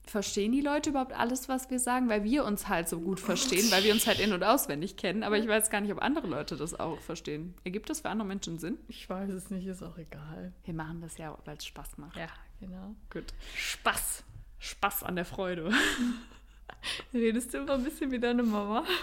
verstehen 0.05 0.53
die 0.53 0.61
Leute 0.61 0.91
überhaupt 0.91 1.15
alles, 1.15 1.49
was 1.49 1.71
wir 1.71 1.79
sagen? 1.79 2.11
Weil 2.11 2.25
wir 2.25 2.45
uns 2.45 2.69
halt 2.69 2.89
so 2.89 3.01
gut 3.01 3.21
verstehen, 3.21 3.71
weil 3.71 3.85
wir 3.85 3.93
uns 3.95 4.07
halt 4.07 4.21
in- 4.21 4.35
und 4.35 4.45
auswendig 4.45 4.97
kennen. 4.99 5.23
Aber 5.23 5.39
ich 5.39 5.49
weiß 5.49 5.71
gar 5.71 5.81
nicht, 5.81 5.93
ob 5.93 6.03
andere 6.03 6.27
Leute 6.27 6.57
das 6.57 6.79
auch 6.79 7.01
verstehen. 7.01 7.55
Ergibt 7.65 7.89
das 7.89 8.01
für 8.01 8.11
andere 8.11 8.29
Menschen 8.29 8.59
Sinn? 8.59 8.77
Ich 8.89 9.09
weiß 9.09 9.31
es 9.31 9.49
nicht, 9.49 9.67
ist 9.67 9.83
auch 9.83 9.97
egal. 9.97 10.53
Wir 10.65 10.75
machen 10.75 11.01
das 11.01 11.17
ja, 11.17 11.37
weil 11.47 11.57
es 11.57 11.65
Spaß 11.65 11.97
macht. 11.97 12.17
Ja, 12.19 12.29
genau. 12.61 12.95
Gut. 13.11 13.33
Spaß. 13.57 14.25
Spaß 14.59 15.05
an 15.05 15.17
der 15.17 15.25
Freude. 15.25 15.73
Redest 17.15 17.55
du 17.55 17.59
immer 17.59 17.75
ein 17.75 17.85
bisschen 17.85 18.11
wie 18.11 18.19
deine 18.19 18.43
Mama? 18.43 18.85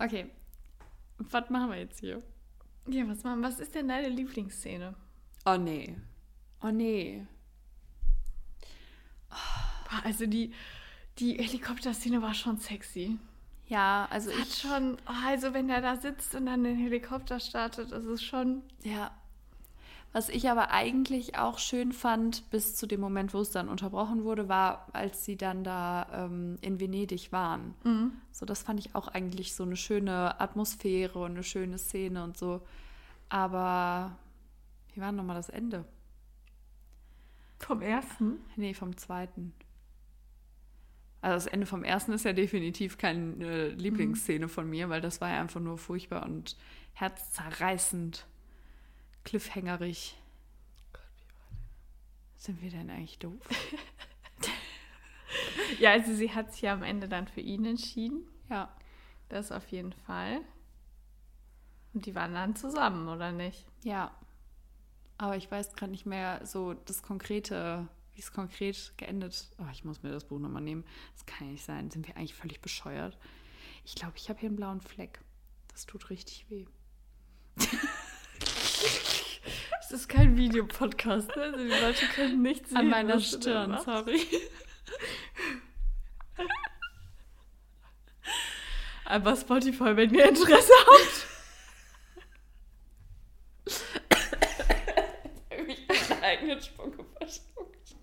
Okay. 0.00 0.30
Was 1.18 1.50
machen 1.50 1.70
wir 1.70 1.78
jetzt 1.78 1.98
hier? 1.98 2.22
Ja, 2.86 3.08
was, 3.08 3.24
machen, 3.24 3.42
was 3.42 3.58
ist 3.58 3.74
denn 3.74 3.88
deine 3.88 4.08
Lieblingsszene? 4.08 4.94
Oh 5.44 5.56
nee. 5.56 5.96
Oh 6.62 6.70
nee. 6.70 7.26
Also 10.04 10.26
die, 10.26 10.52
die 11.18 11.34
Helikopterszene 11.34 12.22
war 12.22 12.34
schon 12.34 12.58
sexy. 12.58 13.18
Ja, 13.66 14.06
also 14.10 14.30
Hat 14.30 14.46
ich. 14.46 14.58
schon, 14.58 14.96
oh, 15.06 15.26
also 15.26 15.52
wenn 15.52 15.68
er 15.68 15.80
da 15.80 15.96
sitzt 15.96 16.34
und 16.34 16.46
dann 16.46 16.64
den 16.64 16.76
Helikopter 16.76 17.40
startet, 17.40 17.92
das 17.92 18.04
ist 18.04 18.22
schon. 18.22 18.62
Ja. 18.82 19.10
Was 20.12 20.30
ich 20.30 20.48
aber 20.48 20.70
eigentlich 20.70 21.36
auch 21.36 21.58
schön 21.58 21.92
fand, 21.92 22.48
bis 22.50 22.74
zu 22.74 22.86
dem 22.86 23.00
Moment, 23.00 23.34
wo 23.34 23.40
es 23.40 23.50
dann 23.50 23.68
unterbrochen 23.68 24.24
wurde, 24.24 24.48
war, 24.48 24.88
als 24.92 25.24
sie 25.24 25.36
dann 25.36 25.64
da 25.64 26.06
ähm, 26.12 26.56
in 26.62 26.80
Venedig 26.80 27.30
waren. 27.30 27.74
So, 28.32 28.46
das 28.46 28.62
fand 28.62 28.80
ich 28.80 28.94
auch 28.94 29.08
eigentlich 29.08 29.54
so 29.54 29.64
eine 29.64 29.76
schöne 29.76 30.40
Atmosphäre 30.40 31.18
und 31.18 31.32
eine 31.32 31.42
schöne 31.42 31.76
Szene 31.78 32.24
und 32.24 32.38
so. 32.38 32.62
Aber 33.28 34.16
wie 34.94 35.00
war 35.00 35.12
nochmal 35.12 35.36
das 35.36 35.50
Ende? 35.50 35.84
Vom 37.58 37.82
ersten? 37.82 38.38
Nee, 38.56 38.72
vom 38.72 38.96
zweiten. 38.96 39.52
Also 41.20 41.34
das 41.34 41.52
Ende 41.52 41.66
vom 41.66 41.84
ersten 41.84 42.12
ist 42.12 42.24
ja 42.24 42.32
definitiv 42.32 42.96
keine 42.96 43.68
Lieblingsszene 43.70 44.48
von 44.48 44.70
mir, 44.70 44.88
weil 44.88 45.00
das 45.00 45.20
war 45.20 45.30
ja 45.30 45.40
einfach 45.40 45.60
nur 45.60 45.76
furchtbar 45.76 46.24
und 46.24 46.56
herzzerreißend, 46.94 48.24
cliffhangerig. 49.28 50.16
Sind 52.36 52.62
wir 52.62 52.70
denn 52.70 52.90
eigentlich 52.90 53.18
doof? 53.18 53.40
Ja, 55.78 55.92
also 55.92 56.14
sie 56.14 56.34
hat 56.34 56.52
sich 56.52 56.62
ja 56.62 56.72
am 56.72 56.82
Ende 56.82 57.08
dann 57.08 57.28
für 57.28 57.42
ihn 57.42 57.64
entschieden. 57.64 58.26
Ja. 58.48 58.74
Das 59.28 59.52
auf 59.52 59.68
jeden 59.68 59.92
Fall. 59.92 60.40
Und 61.92 62.06
die 62.06 62.14
waren 62.14 62.32
dann 62.32 62.56
zusammen, 62.56 63.08
oder 63.08 63.30
nicht? 63.30 63.66
Ja. 63.84 64.10
Aber 65.18 65.36
ich 65.36 65.50
weiß 65.50 65.74
gerade 65.74 65.92
nicht 65.92 66.06
mehr 66.06 66.44
so 66.46 66.72
das 66.74 67.02
Konkrete, 67.02 67.86
wie 68.14 68.20
es 68.20 68.32
konkret 68.32 68.94
geendet. 68.96 69.48
Oh, 69.58 69.68
ich 69.70 69.84
muss 69.84 70.02
mir 70.02 70.10
das 70.10 70.24
Buch 70.24 70.38
nochmal 70.38 70.62
nehmen. 70.62 70.84
Das 71.14 71.26
kann 71.26 71.46
ja 71.46 71.52
nicht 71.52 71.64
sein. 71.64 71.90
Sind 71.90 72.06
wir 72.08 72.16
eigentlich 72.16 72.34
völlig 72.34 72.60
bescheuert? 72.60 73.18
Ich 73.84 73.94
glaube, 73.94 74.14
ich 74.16 74.30
habe 74.30 74.40
hier 74.40 74.48
einen 74.48 74.56
blauen 74.56 74.80
Fleck. 74.80 75.20
Das 75.68 75.86
tut 75.86 76.08
richtig 76.10 76.46
weh. 76.48 76.66
Es 79.90 80.00
ist 80.00 80.08
kein 80.10 80.36
Videopodcast, 80.36 81.34
ne? 81.34 81.42
Also 81.44 81.56
die 81.56 81.70
Leute 81.70 82.06
können 82.14 82.42
nicht 82.42 82.68
sehen. 82.68 82.76
An 82.76 82.90
meiner 82.90 83.18
Stirn, 83.18 83.78
sorry. 83.82 84.20
Aber 89.06 89.34
Spotify, 89.34 89.96
wenn 89.96 90.12
ihr 90.12 90.28
Interesse 90.28 90.74
habt. 90.86 91.26
mich 95.66 95.88
meinen 95.88 96.22
eigenen 96.22 96.60
Spucke 96.60 97.06
verschluckt. 97.16 97.96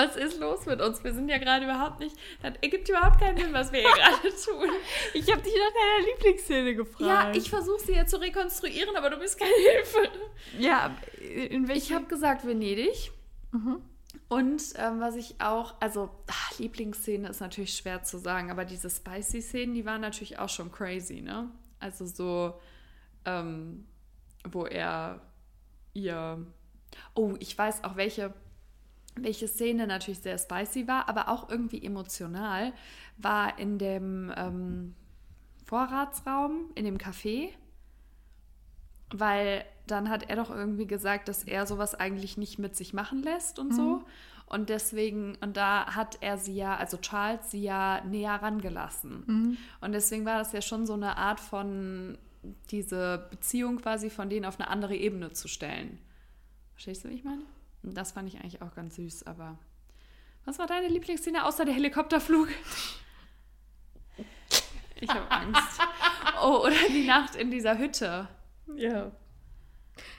Was 0.00 0.16
ist 0.16 0.40
los 0.40 0.64
mit 0.64 0.80
uns? 0.80 1.04
Wir 1.04 1.12
sind 1.12 1.28
ja 1.28 1.36
gerade 1.36 1.66
überhaupt 1.66 2.00
nicht. 2.00 2.16
Das 2.42 2.54
ergibt 2.62 2.88
überhaupt 2.88 3.20
keinen 3.20 3.36
Sinn, 3.36 3.52
was 3.52 3.70
wir 3.70 3.80
hier 3.80 3.90
gerade 3.94 4.28
tun. 4.30 4.70
Ich 5.12 5.30
habe 5.30 5.42
dich 5.42 5.52
nach 5.52 5.74
deiner 5.74 6.06
Lieblingsszene 6.10 6.74
gefragt. 6.74 7.00
Ja, 7.00 7.32
ich 7.34 7.50
versuche 7.50 7.80
sie 7.80 7.92
ja 7.92 8.06
zu 8.06 8.18
rekonstruieren, 8.18 8.96
aber 8.96 9.10
du 9.10 9.18
bist 9.18 9.38
keine 9.38 9.52
Hilfe. 9.52 10.10
Ja, 10.58 10.96
in 11.20 11.68
welchem... 11.68 11.82
Ich 11.82 11.92
habe 11.92 12.06
gesagt 12.06 12.46
Venedig. 12.46 13.12
Und 14.28 14.62
ähm, 14.76 15.00
was 15.00 15.16
ich 15.16 15.40
auch, 15.40 15.74
also 15.80 16.08
ach, 16.28 16.58
Lieblingsszene 16.58 17.28
ist 17.28 17.40
natürlich 17.40 17.74
schwer 17.76 18.02
zu 18.02 18.18
sagen, 18.18 18.50
aber 18.50 18.64
diese 18.64 18.88
Spicy-Szenen, 18.88 19.74
die 19.74 19.84
waren 19.84 20.00
natürlich 20.00 20.38
auch 20.38 20.48
schon 20.48 20.72
crazy, 20.72 21.20
ne? 21.20 21.50
Also 21.78 22.06
so, 22.06 22.54
ähm, 23.26 23.86
wo 24.44 24.64
er 24.64 25.20
ihr, 25.92 26.46
oh, 27.14 27.34
ich 27.38 27.56
weiß 27.58 27.84
auch 27.84 27.96
welche, 27.96 28.32
welche 29.16 29.48
Szene 29.48 29.86
natürlich 29.86 30.20
sehr 30.20 30.38
spicy 30.38 30.86
war, 30.88 31.08
aber 31.08 31.28
auch 31.28 31.48
irgendwie 31.50 31.84
emotional, 31.84 32.72
war 33.18 33.58
in 33.58 33.78
dem 33.78 34.32
ähm, 34.36 34.94
Vorratsraum, 35.64 36.70
in 36.74 36.84
dem 36.84 36.98
Café, 36.98 37.50
weil 39.12 39.64
dann 39.86 40.08
hat 40.08 40.28
er 40.30 40.36
doch 40.36 40.50
irgendwie 40.50 40.86
gesagt, 40.86 41.28
dass 41.28 41.44
er 41.44 41.66
sowas 41.66 41.94
eigentlich 41.94 42.36
nicht 42.36 42.58
mit 42.58 42.76
sich 42.76 42.92
machen 42.92 43.22
lässt 43.22 43.58
und 43.58 43.74
so. 43.74 44.02
Und 44.46 44.68
deswegen, 44.68 45.36
und 45.40 45.56
da 45.56 45.94
hat 45.94 46.18
er 46.20 46.36
sie 46.36 46.56
ja, 46.56 46.76
also 46.76 46.96
Charles 46.96 47.50
sie 47.52 47.62
ja 47.62 48.02
näher 48.04 48.34
rangelassen. 48.34 49.22
Und 49.80 49.92
deswegen 49.92 50.24
war 50.24 50.38
das 50.38 50.52
ja 50.52 50.60
schon 50.60 50.86
so 50.86 50.94
eine 50.94 51.16
Art 51.16 51.38
von 51.38 52.18
diese 52.70 53.28
Beziehung 53.30 53.76
quasi 53.76 54.10
von 54.10 54.28
denen 54.28 54.44
auf 54.44 54.58
eine 54.58 54.68
andere 54.68 54.96
Ebene 54.96 55.30
zu 55.32 55.46
stellen. 55.46 55.98
Verstehst 56.72 57.04
du, 57.04 57.10
wie 57.10 57.14
ich 57.14 57.24
meine? 57.24 57.42
Und 57.82 57.94
das 57.96 58.12
fand 58.12 58.28
ich 58.28 58.36
eigentlich 58.40 58.62
auch 58.62 58.74
ganz 58.74 58.96
süß, 58.96 59.26
aber 59.26 59.58
was 60.44 60.58
war 60.58 60.66
deine 60.66 60.88
Lieblingsszene 60.88 61.44
außer 61.44 61.64
der 61.64 61.74
Helikopterflug? 61.74 62.48
Ich 65.00 65.08
habe 65.08 65.30
Angst. 65.30 65.80
Oh, 66.42 66.62
oder 66.64 66.76
die 66.88 67.06
Nacht 67.06 67.36
in 67.36 67.50
dieser 67.50 67.78
Hütte. 67.78 68.28
Ja. 68.74 69.12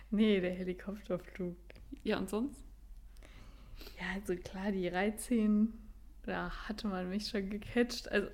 Nee, 0.10 0.42
der 0.42 0.52
Helikopterflug. 0.52 1.56
Ja, 2.04 2.18
und 2.18 2.30
sonst? 2.30 2.64
Ja, 4.00 4.06
also 4.16 4.36
klar, 4.36 4.72
die 4.72 4.88
Reizszenen, 4.88 5.74
da 6.24 6.52
hatte 6.68 6.88
man 6.88 7.10
mich 7.10 7.28
schon 7.30 7.50
gecatcht. 7.50 8.10
Also, 8.12 8.28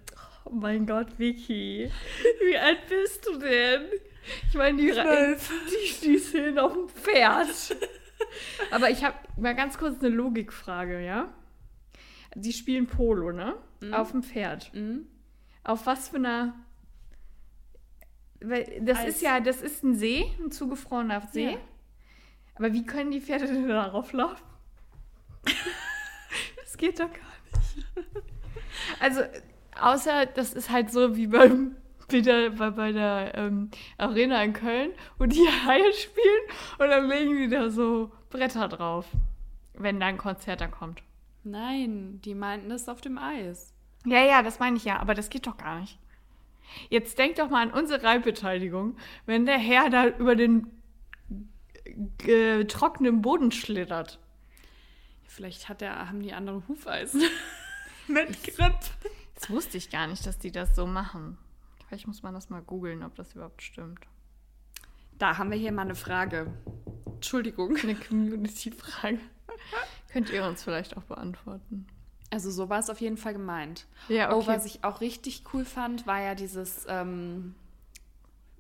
oh 0.46 0.52
mein 0.52 0.86
Gott, 0.86 1.20
Vicky, 1.20 1.92
wie 2.46 2.58
alt 2.58 2.88
bist 2.88 3.26
du 3.26 3.38
denn? 3.38 3.88
Ich 4.50 4.56
meine, 4.56 4.82
die, 4.82 4.90
Re- 4.90 5.38
die, 5.70 6.06
die 6.08 6.18
Szenen 6.18 6.60
auf 6.60 6.74
dem 6.74 6.90
Pferd. 6.90 7.48
Aber 8.72 8.90
ich 8.90 9.04
habe 9.04 9.16
mal 9.38 9.56
ganz 9.56 9.78
kurz 9.78 10.00
eine 10.00 10.10
Logikfrage, 10.10 11.04
ja? 11.04 11.34
Die 12.36 12.54
spielen 12.54 12.88
Polo, 12.88 13.32
ne? 13.32 13.56
Auf 13.92 14.12
dem 14.12 14.24
Pferd. 14.24 14.74
Mhm. 14.74 15.08
Auf 15.64 15.86
was 15.86 16.10
für 16.10 16.18
einer. 16.18 16.56
Das 18.40 19.00
Eis. 19.00 19.08
ist 19.08 19.22
ja, 19.22 19.40
das 19.40 19.62
ist 19.62 19.84
ein 19.84 19.96
See, 19.96 20.26
ein 20.40 20.52
zugefrorener 20.52 21.22
See. 21.32 21.52
Ja. 21.52 21.58
Aber 22.56 22.74
wie 22.74 22.86
können 22.86 23.12
die 23.12 23.22
Pferde 23.22 23.48
denn 23.48 23.68
darauf 23.68 24.14
laufen? 24.14 24.44
das 26.62 26.78
geht 26.78 27.00
doch 27.00 27.10
gar 27.12 27.16
nicht. 27.16 28.08
Also, 29.00 29.22
außer 29.80 30.26
das 30.28 30.54
ist 30.54 30.70
halt 30.70 30.92
so 30.92 31.16
wie 31.16 31.28
beim 31.28 31.76
wieder 32.10 32.52
bei, 32.52 32.70
bei 32.72 32.92
der 32.92 33.34
ähm, 33.36 33.70
Arena 33.98 34.44
in 34.44 34.54
Köln, 34.54 34.92
wo 35.18 35.26
die 35.26 35.48
Haie 35.66 35.92
spielen 35.94 36.44
und 36.80 36.90
dann 36.90 37.08
legen 37.08 37.38
die 37.38 37.50
da 37.50 37.70
so 37.70 38.12
Bretter 38.30 38.68
drauf, 38.68 39.06
wenn 39.74 40.00
da 40.00 40.08
ein 40.08 40.18
Konzert 40.18 40.62
da 40.62 40.68
kommt. 40.68 41.02
Nein, 41.44 42.20
die 42.24 42.36
meinten 42.36 42.70
das 42.70 42.90
auf 42.90 43.02
dem 43.02 43.18
Eis. 43.18 43.74
Ja, 44.06 44.24
ja, 44.24 44.44
das 44.44 44.60
meine 44.60 44.78
ich 44.78 44.86
ja, 44.86 45.00
aber 45.00 45.14
das 45.14 45.30
geht 45.30 45.48
doch 45.48 45.58
gar 45.58 45.80
nicht. 45.80 45.98
Jetzt 46.90 47.18
denk 47.18 47.36
doch 47.36 47.50
mal 47.50 47.64
an 47.64 47.72
unsere 47.72 48.04
Reitbeteiligung, 48.04 48.98
wenn 49.26 49.46
der 49.46 49.58
Herr 49.58 49.90
da 49.90 50.08
über 50.08 50.36
den 50.36 50.68
äh, 52.26 52.66
trockenen 52.66 53.22
Boden 53.22 53.52
schlittert. 53.52 54.20
Vielleicht 55.24 55.70
hat 55.70 55.82
der, 55.82 56.10
haben 56.10 56.22
die 56.22 56.34
andere 56.34 56.68
Hufeisen. 56.68 57.22
Mit 58.08 58.44
Grip. 58.44 58.76
Das 59.36 59.50
wusste 59.50 59.78
ich 59.78 59.90
gar 59.90 60.08
nicht, 60.08 60.26
dass 60.26 60.40
die 60.40 60.52
das 60.52 60.76
so 60.76 60.88
machen. 60.88 61.38
Vielleicht 61.88 62.08
muss 62.08 62.24
man 62.24 62.34
das 62.34 62.50
mal 62.50 62.62
googeln, 62.62 63.04
ob 63.04 63.16
das 63.16 63.34
überhaupt 63.34 63.62
stimmt. 63.62 64.00
Da 65.18 65.38
haben 65.38 65.52
wir 65.52 65.58
hier 65.58 65.72
mal 65.72 65.84
eine 65.84 65.96
Frage. 65.96 66.54
Entschuldigung. 67.18 67.76
Eine 67.78 67.96
Community-Frage. 67.96 69.20
Könnt 70.12 70.30
ihr 70.32 70.46
uns 70.46 70.64
vielleicht 70.64 70.96
auch 70.98 71.04
beantworten? 71.04 71.88
Also 72.30 72.52
so 72.52 72.70
war 72.70 72.80
es 72.80 72.90
auf 72.90 73.00
jeden 73.02 73.18
Fall 73.18 73.34
gemeint. 73.34 73.86
Ja, 74.10 74.34
Oh, 74.34 74.38
okay. 74.40 74.48
was 74.48 74.66
ich 74.66 74.84
auch 74.84 75.02
richtig 75.02 75.44
cool 75.54 75.66
fand, 75.66 76.06
war 76.08 76.22
ja 76.22 76.36
dieses, 76.36 76.86
ähm, 76.90 77.56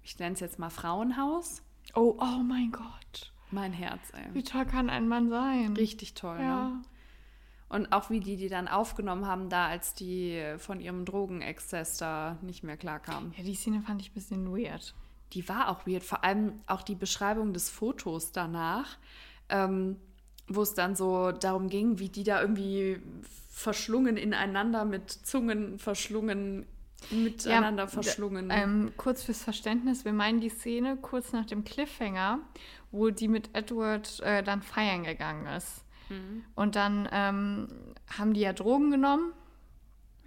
ich 0.04 0.18
nenne 0.20 0.34
es 0.34 0.40
jetzt 0.40 0.58
mal 0.60 0.70
Frauenhaus. 0.70 1.62
Oh, 1.94 2.16
oh 2.20 2.44
mein 2.44 2.72
Gott. 2.72 3.34
Mein 3.52 3.74
Herz, 3.74 4.12
ey. 4.14 4.34
Wie 4.34 4.44
toll 4.44 4.66
kann 4.66 4.90
ein 4.90 5.08
Mann 5.08 5.30
sein? 5.30 5.74
Richtig 5.78 6.14
toll, 6.14 6.38
Ja. 6.40 6.70
ne? 6.70 6.82
Und 7.70 7.92
auch 7.92 8.10
wie 8.10 8.22
die 8.22 8.38
die 8.38 8.48
dann 8.48 8.70
aufgenommen 8.70 9.26
haben, 9.26 9.50
da 9.50 9.68
als 9.68 9.94
die 9.94 10.42
von 10.58 10.80
ihrem 10.80 11.04
Drogenexzess 11.04 11.98
da 11.98 12.38
nicht 12.42 12.64
mehr 12.64 12.78
klarkamen. 12.78 13.34
Ja, 13.38 13.44
die 13.44 13.56
Szene 13.56 13.82
fand 13.82 14.02
ich 14.02 14.12
ein 14.12 14.14
bisschen 14.14 14.50
weird. 14.56 14.94
Die 15.34 15.48
war 15.50 15.70
auch 15.70 15.86
weird. 15.86 16.04
Vor 16.04 16.24
allem 16.24 16.62
auch 16.68 16.82
die 16.82 16.96
Beschreibung 16.96 17.54
des 17.54 17.70
Fotos 17.70 18.32
danach, 18.32 18.98
ähm, 19.50 19.98
wo 20.48 20.62
es 20.62 20.74
dann 20.74 20.96
so 20.96 21.32
darum 21.32 21.70
ging, 21.70 22.00
wie 22.00 22.10
die 22.10 22.24
da 22.24 22.42
irgendwie 22.42 23.02
verschlungen 23.50 24.18
ineinander 24.18 24.86
mit 24.86 25.10
Zungen 25.12 25.80
verschlungen, 25.80 26.66
miteinander 27.10 27.86
d- 27.88 27.92
verschlungen. 27.92 28.50
Ähm, 28.52 28.92
kurz 28.98 29.24
fürs 29.24 29.44
Verständnis, 29.44 30.06
wir 30.06 30.14
meinen 30.14 30.40
die 30.40 30.50
Szene 30.50 30.98
kurz 30.98 31.34
nach 31.34 31.46
dem 31.46 31.64
Cliffhanger, 31.64 32.40
wo 32.92 33.10
die 33.10 33.28
mit 33.28 33.50
Edward 33.54 34.20
äh, 34.22 34.44
dann 34.44 34.62
feiern 34.62 35.04
gegangen 35.04 35.48
ist. 35.48 35.84
Mhm. 36.10 36.44
Und 36.56 36.76
dann 36.76 37.10
ähm, 37.12 37.68
haben 38.18 38.34
die 38.34 38.42
ja 38.42 38.54
Drogen 38.54 38.92
genommen 38.92 39.34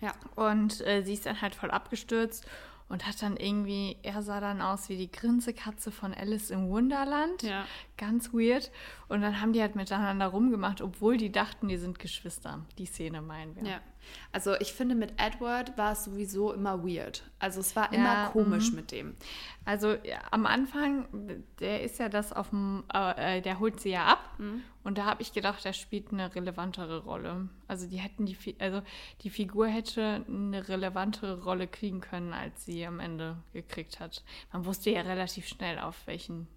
ja. 0.00 0.12
und 0.34 0.86
äh, 0.86 1.02
sie 1.02 1.14
ist 1.14 1.24
dann 1.26 1.40
halt 1.40 1.54
voll 1.54 1.70
abgestürzt 1.70 2.46
und 2.90 3.06
hat 3.06 3.22
dann 3.22 3.36
irgendwie, 3.36 3.96
er 4.02 4.20
sah 4.20 4.40
dann 4.40 4.60
aus 4.60 4.88
wie 4.88 4.96
die 4.96 5.10
Grinsekatze 5.10 5.92
von 5.92 6.12
Alice 6.12 6.50
im 6.50 6.68
Wunderland. 6.68 7.42
Ja. 7.42 7.64
Ganz 7.96 8.34
weird. 8.34 8.70
Und 9.08 9.22
dann 9.22 9.40
haben 9.40 9.52
die 9.52 9.62
halt 9.62 9.76
miteinander 9.76 10.26
rumgemacht, 10.26 10.82
obwohl 10.82 11.16
die 11.16 11.30
dachten, 11.30 11.68
die 11.68 11.76
sind 11.76 12.00
Geschwister. 12.00 12.66
Die 12.78 12.86
Szene 12.86 13.22
meinen 13.22 13.54
wir. 13.54 13.62
Ja, 13.62 13.80
also 14.32 14.54
ich 14.60 14.72
finde, 14.72 14.94
mit 14.94 15.14
Edward 15.16 15.76
war 15.76 15.92
es 15.92 16.04
sowieso 16.04 16.52
immer 16.52 16.84
weird. 16.84 17.22
Also 17.38 17.60
es 17.60 17.74
war 17.76 17.92
Ja, 17.92 17.98
immer 17.98 18.30
komisch 18.30 18.70
mhm. 18.70 18.76
mit 18.76 18.92
dem. 18.92 19.16
Also 19.64 19.92
ja, 19.92 20.20
am 20.30 20.46
Anfang, 20.46 21.06
der 21.58 21.82
ist 21.82 21.98
ja 21.98 22.08
das 22.08 22.32
auf 22.32 22.50
dem, 22.50 22.84
äh, 22.92 23.38
äh, 23.38 23.40
der 23.42 23.58
holt 23.60 23.80
sie 23.80 23.90
ja 23.90 24.06
ab. 24.06 24.34
Mhm. 24.38 24.62
Und 24.82 24.98
da 24.98 25.04
habe 25.04 25.22
ich 25.22 25.32
gedacht, 25.32 25.64
der 25.64 25.72
spielt 25.72 26.12
eine 26.12 26.34
relevantere 26.34 27.04
Rolle. 27.04 27.48
Also 27.68 27.86
die 27.86 27.98
hätten 27.98 28.26
die, 28.26 28.36
also 28.58 28.82
die 29.22 29.30
Figur 29.30 29.66
hätte 29.66 30.24
eine 30.26 30.68
relevantere 30.68 31.42
Rolle 31.42 31.66
kriegen 31.66 32.00
können, 32.00 32.32
als 32.32 32.64
sie 32.64 32.86
am 32.86 32.98
Ende 33.00 33.36
gekriegt 33.52 34.00
hat. 34.00 34.24
Man 34.52 34.64
wusste 34.64 34.90
ja 34.90 35.02
relativ 35.02 35.46
schnell, 35.46 35.78
auf 35.78 36.06
welchen 36.06 36.48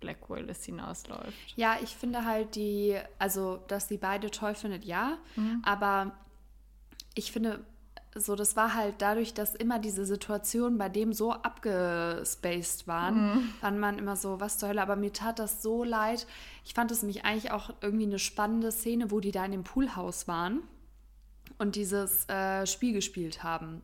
Blackwell 0.00 0.48
es 0.48 0.64
hinausläuft. 0.64 1.54
Ja, 1.56 1.76
ich 1.82 1.90
finde 1.90 2.24
halt 2.24 2.54
die, 2.54 2.96
also 3.18 3.62
dass 3.68 3.88
sie 3.88 3.98
beide 3.98 4.30
toll 4.30 4.54
findet, 4.54 4.84
ja. 4.84 5.18
Aber 5.64 6.12
ich 7.18 7.32
finde, 7.32 7.60
so 8.14 8.36
das 8.36 8.56
war 8.56 8.74
halt 8.74 8.96
dadurch, 8.98 9.34
dass 9.34 9.54
immer 9.54 9.78
diese 9.78 10.04
Situationen 10.06 10.78
bei 10.78 10.88
dem 10.88 11.12
so 11.12 11.32
abgespaced 11.32 12.86
waren, 12.86 13.52
waren 13.60 13.78
man 13.78 13.98
immer 13.98 14.16
so, 14.16 14.40
was 14.40 14.58
zur 14.58 14.68
Hölle. 14.68 14.82
Aber 14.82 14.96
mir 14.96 15.12
tat 15.12 15.38
das 15.38 15.60
so 15.62 15.84
leid. 15.84 16.26
Ich 16.64 16.74
fand 16.74 16.90
es 16.90 17.02
nämlich 17.02 17.24
eigentlich 17.24 17.50
auch 17.50 17.70
irgendwie 17.80 18.06
eine 18.06 18.18
spannende 18.18 18.70
Szene, 18.72 19.10
wo 19.10 19.20
die 19.20 19.32
da 19.32 19.44
in 19.44 19.52
dem 19.52 19.64
Poolhaus 19.64 20.28
waren 20.28 20.62
und 21.58 21.74
dieses 21.74 22.28
äh, 22.28 22.66
Spiel 22.66 22.92
gespielt 22.92 23.42
haben. 23.42 23.82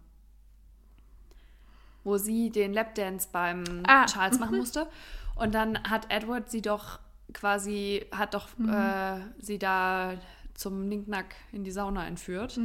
Wo 2.04 2.16
sie 2.18 2.50
den 2.50 2.72
Lapdance 2.72 3.28
beim 3.32 3.64
Ah, 3.86 4.06
Charles 4.06 4.38
machen 4.38 4.58
musste. 4.58 4.86
Und 5.34 5.54
dann 5.54 5.82
hat 5.82 6.06
Edward 6.10 6.50
sie 6.50 6.62
doch 6.62 7.00
quasi, 7.32 8.06
hat 8.12 8.34
doch 8.34 8.46
äh, 8.60 9.20
sie 9.38 9.58
da 9.58 10.14
zum 10.54 10.88
Nicknack 10.88 11.34
in 11.50 11.64
die 11.64 11.72
Sauna 11.72 12.06
entführt. 12.06 12.58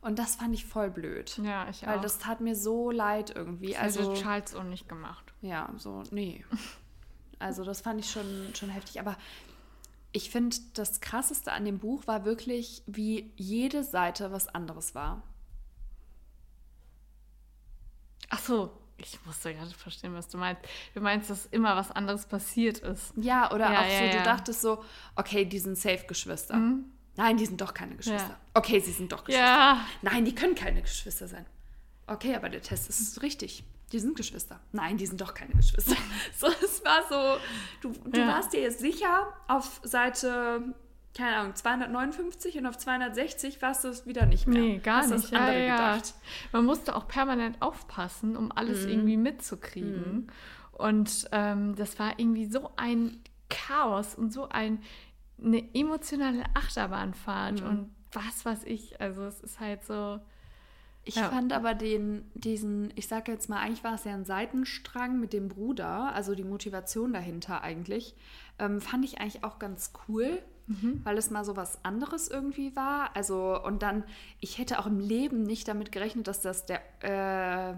Und 0.00 0.18
das 0.18 0.36
fand 0.36 0.54
ich 0.54 0.64
voll 0.64 0.90
blöd. 0.90 1.38
Ja, 1.42 1.68
ich 1.68 1.84
Weil 1.86 1.98
auch. 1.98 2.02
das 2.02 2.18
tat 2.18 2.40
mir 2.40 2.54
so 2.54 2.90
leid 2.90 3.32
irgendwie. 3.34 3.72
Das 3.72 3.82
Also, 3.82 4.12
hätte 4.12 4.22
Charles 4.22 4.54
auch 4.54 4.62
nicht 4.64 4.88
gemacht. 4.88 5.32
ja, 5.40 5.72
so, 5.76 6.02
nee. 6.10 6.44
Also, 7.40 7.64
das 7.64 7.80
fand 7.82 8.00
ich 8.00 8.10
schon, 8.10 8.52
schon 8.56 8.68
heftig. 8.68 8.98
Aber 9.00 9.16
ich 10.10 10.30
finde, 10.30 10.56
das 10.74 11.00
Krasseste 11.00 11.52
an 11.52 11.64
dem 11.64 11.78
Buch 11.78 12.06
war 12.08 12.24
wirklich, 12.24 12.82
wie 12.86 13.32
jede 13.36 13.84
Seite 13.84 14.32
was 14.32 14.48
anderes 14.48 14.94
war. 14.96 15.22
Ach 18.30 18.40
so, 18.40 18.72
ich 18.96 19.24
musste 19.24 19.54
gerade 19.54 19.70
verstehen, 19.70 20.14
was 20.14 20.28
du 20.28 20.36
meinst. 20.38 20.62
Du 20.94 21.00
meinst, 21.00 21.30
dass 21.30 21.46
immer 21.46 21.76
was 21.76 21.90
anderes 21.92 22.26
passiert 22.26 22.78
ist. 22.78 23.12
Ja, 23.16 23.52
oder 23.52 23.70
Ja, 23.72 23.80
auch 23.80 23.84
so, 23.84 24.04
ja, 24.04 24.10
du 24.10 24.16
ja. 24.16 24.22
dachtest 24.24 24.60
so, 24.60 24.82
okay, 25.14 25.44
die 25.44 25.58
sind 25.60 25.78
safe 25.78 26.06
Geschwister. 26.06 26.56
Nein, 27.18 27.36
die 27.36 27.44
sind 27.44 27.60
doch 27.60 27.74
keine 27.74 27.94
Geschwister. 27.96 28.28
Ja. 28.30 28.40
Okay, 28.54 28.80
sie 28.80 28.92
sind 28.92 29.12
doch 29.12 29.24
Geschwister. 29.24 29.44
Ja, 29.46 29.84
Nein, 30.02 30.24
die 30.24 30.34
können 30.34 30.54
keine 30.54 30.80
Geschwister 30.80 31.28
sein. 31.28 31.44
Okay, 32.06 32.34
aber 32.34 32.48
der 32.48 32.62
Test 32.62 32.88
ist 32.88 33.20
richtig. 33.20 33.64
Die 33.92 33.98
sind 33.98 34.16
Geschwister. 34.16 34.60
Nein, 34.72 34.96
die 34.98 35.06
sind 35.06 35.20
doch 35.20 35.34
keine 35.34 35.52
Geschwister. 35.54 35.96
So, 36.36 36.46
es 36.46 36.82
war 36.84 37.02
so, 37.08 37.40
du, 37.82 37.92
du 38.08 38.20
Ja. 38.20 38.28
warst 38.28 38.52
dir 38.52 38.60
jetzt 38.60 38.78
sicher, 38.80 39.32
auf 39.48 39.80
Seite, 39.82 40.62
keine 41.16 41.36
Ahnung, 41.36 41.54
259 41.56 42.56
und 42.58 42.66
auf 42.66 42.78
260 42.78 43.60
warst 43.62 43.82
du 43.84 43.88
es 43.88 44.06
wieder 44.06 44.24
nicht 44.26 44.46
mehr. 44.46 44.60
nee, 44.62 44.78
gar 44.78 44.98
Hast 45.02 45.10
nicht. 45.10 45.24
das 45.24 45.32
andere 45.32 45.62
gedacht. 45.62 46.14
Man 46.52 46.64
musste 46.66 46.94
auch 46.94 47.08
permanent 47.08 47.60
aufpassen, 47.60 48.36
um 48.36 48.52
alles 48.52 48.84
irgendwie 48.84 49.16
mitzukriegen. 49.16 50.30
Und 50.72 51.28
ähm, 51.32 51.74
das 51.74 51.98
war 51.98 52.12
irgendwie 52.18 52.46
so 52.46 52.70
ein 52.76 53.18
Chaos 53.48 54.14
und 54.14 54.32
so 54.32 54.48
ein, 54.50 54.80
eine 55.42 55.62
emotionale 55.74 56.44
Achterbahnfahrt 56.54 57.62
und 57.62 57.90
was 58.12 58.44
weiß 58.44 58.64
ich. 58.64 59.00
Also 59.00 59.22
es 59.24 59.40
ist 59.40 59.60
halt 59.60 59.84
so. 59.84 60.18
Ich 61.04 61.14
Ja. 61.16 61.30
fand 61.30 61.52
aber 61.54 61.74
den, 61.74 62.30
diesen, 62.34 62.92
ich 62.94 63.08
sage 63.08 63.32
jetzt 63.32 63.48
mal, 63.48 63.60
eigentlich 63.60 63.82
war 63.84 63.94
es 63.94 64.04
ja 64.04 64.12
ein 64.12 64.26
Seitenstrang 64.26 65.18
mit 65.20 65.32
dem 65.32 65.48
Bruder, 65.48 66.12
also 66.12 66.34
die 66.34 66.44
Motivation 66.44 67.14
dahinter 67.14 67.62
eigentlich, 67.62 68.14
ähm, 68.58 68.80
fand 68.82 69.06
ich 69.06 69.18
eigentlich 69.18 69.42
auch 69.42 69.58
ganz 69.58 69.92
cool, 70.08 70.42
weil 71.04 71.16
es 71.16 71.30
mal 71.30 71.46
so 71.46 71.56
was 71.56 71.82
anderes 71.82 72.28
irgendwie 72.28 72.76
war. 72.76 73.16
Also, 73.16 73.58
und 73.64 73.82
dann, 73.82 74.04
ich 74.38 74.58
hätte 74.58 74.78
auch 74.78 74.86
im 74.86 75.00
Leben 75.00 75.44
nicht 75.44 75.66
damit 75.66 75.92
gerechnet, 75.92 76.26
dass 76.26 76.42
das 76.42 76.66
der, 76.66 76.82
äh, 77.02 77.74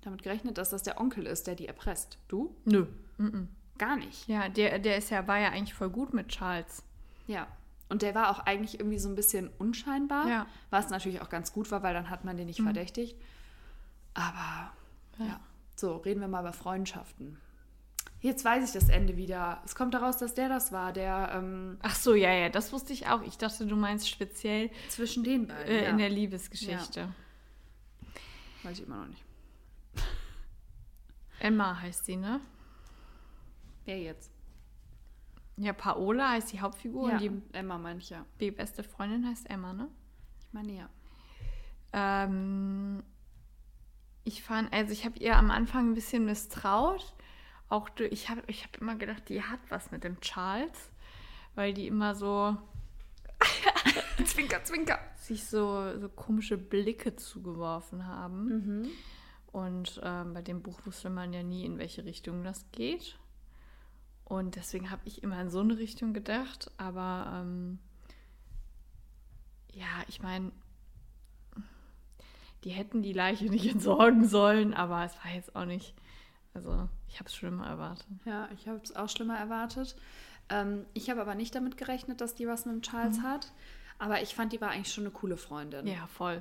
damit 0.00 0.24
gerechnet, 0.24 0.58
dass 0.58 0.70
das 0.70 0.82
der 0.82 1.00
Onkel 1.00 1.26
ist, 1.26 1.46
der 1.46 1.54
die 1.54 1.68
erpresst. 1.68 2.18
Du? 2.26 2.56
Nö. 2.64 2.86
Gar 3.78 3.96
nicht. 3.96 4.26
Ja, 4.26 4.48
der, 4.48 4.80
der 4.80 4.96
ist 4.96 5.10
ja, 5.10 5.28
war 5.28 5.38
ja 5.38 5.50
eigentlich 5.50 5.74
voll 5.74 5.90
gut 5.90 6.14
mit 6.14 6.28
Charles. 6.30 6.82
Ja. 7.26 7.46
Und 7.88 8.02
der 8.02 8.14
war 8.14 8.30
auch 8.30 8.38
eigentlich 8.40 8.78
irgendwie 8.80 8.98
so 8.98 9.08
ein 9.08 9.14
bisschen 9.14 9.50
unscheinbar, 9.58 10.26
Ja. 10.28 10.46
was 10.70 10.88
natürlich 10.90 11.20
auch 11.20 11.28
ganz 11.28 11.52
gut 11.52 11.70
war, 11.70 11.82
weil 11.82 11.92
dann 11.94 12.08
hat 12.10 12.24
man 12.24 12.36
den 12.36 12.46
nicht 12.46 12.62
verdächtigt. 12.62 13.16
Aber 14.14 14.72
ja. 15.18 15.40
so, 15.76 15.96
reden 15.98 16.20
wir 16.20 16.28
mal 16.28 16.40
über 16.40 16.52
Freundschaften. 16.52 17.38
Jetzt 18.20 18.44
weiß 18.44 18.64
ich 18.64 18.72
das 18.72 18.88
Ende 18.88 19.16
wieder. 19.16 19.60
Es 19.64 19.74
kommt 19.74 19.94
daraus, 19.94 20.16
dass 20.16 20.32
der 20.34 20.48
das 20.48 20.70
war, 20.70 20.92
der 20.92 21.32
ähm, 21.34 21.76
Ach 21.82 21.94
so, 21.96 22.14
ja, 22.14 22.32
ja, 22.32 22.48
das 22.48 22.72
wusste 22.72 22.92
ich 22.92 23.08
auch. 23.08 23.20
Ich 23.22 23.36
dachte, 23.36 23.66
du 23.66 23.74
meinst 23.76 24.08
speziell 24.08 24.70
zwischen 24.88 25.24
den 25.24 25.48
beiden. 25.48 25.66
äh, 25.66 25.84
ja. 25.84 25.90
in 25.90 25.98
der 25.98 26.08
Liebesgeschichte. 26.08 27.12
weiß 28.62 28.78
ich 28.78 28.86
immer 28.86 28.98
noch 28.98 29.08
nicht. 29.08 29.24
Emma 31.40 31.80
heißt 31.80 32.04
sie, 32.04 32.16
ne? 32.16 32.40
Wer 33.84 34.00
jetzt? 34.00 34.30
Ja, 35.62 35.72
Paola 35.72 36.30
heißt 36.32 36.52
die 36.52 36.60
Hauptfigur 36.60 37.08
ja, 37.08 37.14
und 37.14 37.20
die, 37.22 37.56
Emma 37.56 37.94
ja. 38.00 38.26
die 38.40 38.50
beste 38.50 38.82
Freundin 38.82 39.24
heißt 39.24 39.48
Emma, 39.48 39.72
ne? 39.72 39.88
Ich 40.40 40.52
meine 40.52 40.72
ja. 40.72 40.88
Ähm, 41.92 43.04
ich 44.24 44.42
fand, 44.42 44.72
also 44.72 44.92
ich 44.92 45.04
habe 45.04 45.18
ihr 45.20 45.36
am 45.36 45.52
Anfang 45.52 45.90
ein 45.90 45.94
bisschen 45.94 46.24
misstraut. 46.24 47.14
Auch 47.68 47.88
du, 47.90 48.06
ich 48.08 48.28
habe 48.28 48.42
ich 48.48 48.64
hab 48.64 48.76
immer 48.78 48.96
gedacht, 48.96 49.28
die 49.28 49.40
hat 49.40 49.60
was 49.68 49.92
mit 49.92 50.02
dem 50.02 50.20
Charles, 50.20 50.90
weil 51.54 51.72
die 51.72 51.86
immer 51.86 52.16
so 52.16 52.56
zwinker, 54.24 54.64
zwinker. 54.64 54.98
sich 55.14 55.46
so, 55.46 55.96
so 55.96 56.08
komische 56.08 56.58
Blicke 56.58 57.14
zugeworfen 57.14 58.04
haben. 58.08 58.90
Und 59.52 60.00
ähm, 60.02 60.34
bei 60.34 60.42
dem 60.42 60.60
Buch 60.60 60.80
wusste 60.86 61.08
man 61.08 61.32
ja 61.32 61.44
nie, 61.44 61.64
in 61.64 61.78
welche 61.78 62.04
Richtung 62.04 62.42
das 62.42 62.68
geht. 62.72 63.16
Und 64.32 64.56
deswegen 64.56 64.90
habe 64.90 65.02
ich 65.04 65.22
immer 65.22 65.38
in 65.42 65.50
so 65.50 65.60
eine 65.60 65.76
Richtung 65.76 66.14
gedacht. 66.14 66.70
Aber 66.78 67.42
ähm, 67.42 67.78
ja, 69.74 69.84
ich 70.08 70.22
meine, 70.22 70.52
die 72.64 72.70
hätten 72.70 73.02
die 73.02 73.12
Leiche 73.12 73.44
nicht 73.50 73.70
entsorgen 73.70 74.26
sollen, 74.26 74.72
aber 74.72 75.04
es 75.04 75.14
war 75.22 75.34
jetzt 75.34 75.54
auch 75.54 75.66
nicht. 75.66 75.94
Also, 76.54 76.88
ich 77.08 77.18
habe 77.18 77.28
es 77.28 77.34
schlimmer 77.34 77.66
erwartet. 77.66 78.06
Ja, 78.24 78.48
ich 78.54 78.66
habe 78.68 78.80
es 78.82 78.96
auch 78.96 79.10
schlimmer 79.10 79.36
erwartet. 79.36 79.96
Ähm, 80.48 80.86
ich 80.94 81.10
habe 81.10 81.20
aber 81.20 81.34
nicht 81.34 81.54
damit 81.54 81.76
gerechnet, 81.76 82.22
dass 82.22 82.34
die 82.34 82.46
was 82.46 82.64
mit 82.64 82.74
dem 82.74 82.80
Charles 82.80 83.20
hat. 83.20 83.52
Aber 83.98 84.22
ich 84.22 84.34
fand, 84.34 84.54
die 84.54 84.62
war 84.62 84.70
eigentlich 84.70 84.94
schon 84.94 85.04
eine 85.04 85.12
coole 85.12 85.36
Freundin. 85.36 85.86
Ja, 85.86 86.06
voll. 86.06 86.40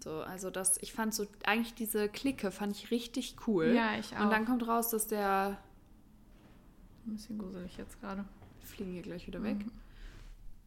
So, 0.00 0.22
also 0.22 0.50
das, 0.50 0.82
ich 0.82 0.92
fand 0.92 1.14
so, 1.14 1.24
eigentlich 1.44 1.74
diese 1.74 2.08
Clique 2.08 2.50
fand 2.50 2.74
ich 2.74 2.90
richtig 2.90 3.36
cool. 3.46 3.66
Ja, 3.66 3.96
ich 3.96 4.16
auch. 4.16 4.22
Und 4.22 4.30
dann 4.30 4.44
kommt 4.44 4.66
raus, 4.66 4.90
dass 4.90 5.06
der, 5.06 5.56
Ein 7.08 7.16
bisschen 7.16 7.38
gruselig 7.38 7.76
jetzt 7.78 7.98
gerade. 8.00 8.24
wir 8.60 8.66
fliegen 8.68 8.92
hier 8.92 9.02
gleich 9.02 9.26
wieder 9.26 9.42
weg, 9.42 9.56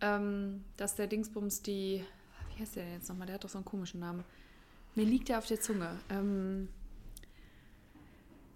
ähm, 0.01 0.63
dass 0.75 0.95
der 0.95 1.05
Dingsbums 1.05 1.61
die, 1.61 2.03
wie 2.49 2.61
heißt 2.61 2.75
der 2.75 2.83
denn 2.83 2.93
jetzt 2.93 3.09
nochmal? 3.09 3.27
Der 3.27 3.35
hat 3.35 3.43
doch 3.43 3.49
so 3.49 3.59
einen 3.59 3.65
komischen 3.65 3.99
Namen. 3.99 4.23
Mir 4.95 5.05
liegt 5.05 5.29
der 5.29 5.37
auf 5.37 5.45
der 5.45 5.61
Zunge. 5.61 5.99
Ähm, 6.09 6.67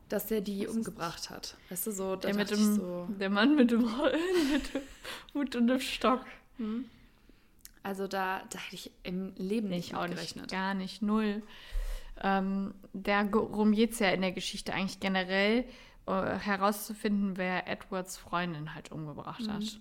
dass 0.09 0.27
der 0.27 0.41
die 0.41 0.67
umgebracht 0.67 1.29
hat. 1.29 1.57
Weißt 1.69 1.87
du, 1.87 1.91
so, 1.91 2.15
da 2.15 2.27
Der, 2.27 2.35
mit 2.35 2.49
dem, 2.49 2.75
so, 2.75 3.07
der 3.19 3.29
Mann 3.29 3.55
mit 3.55 3.69
dem, 3.69 3.81
mit 4.51 4.73
dem 4.73 4.81
Hut 5.33 5.55
und 5.55 5.67
dem 5.67 5.79
Stock. 5.79 6.25
also 7.83 8.07
da, 8.07 8.43
da 8.49 8.59
hätte 8.59 8.75
ich 8.75 8.91
im 9.03 9.33
Leben 9.35 9.69
nicht 9.69 9.89
Ich 9.89 9.95
auch 9.95 10.07
nicht, 10.07 10.47
gar 10.49 10.73
nicht, 10.73 11.03
null. 11.03 11.43
Ähm, 12.21 12.73
darum 12.93 13.73
geht 13.73 13.91
es 13.91 13.99
ja 13.99 14.09
in 14.09 14.21
der 14.21 14.31
Geschichte 14.31 14.73
eigentlich 14.73 14.99
generell, 14.99 15.65
herauszufinden, 16.07 17.37
wer 17.37 17.67
Edwards 17.67 18.17
Freundin 18.17 18.73
halt 18.75 18.91
umgebracht 18.91 19.47
hat. 19.47 19.79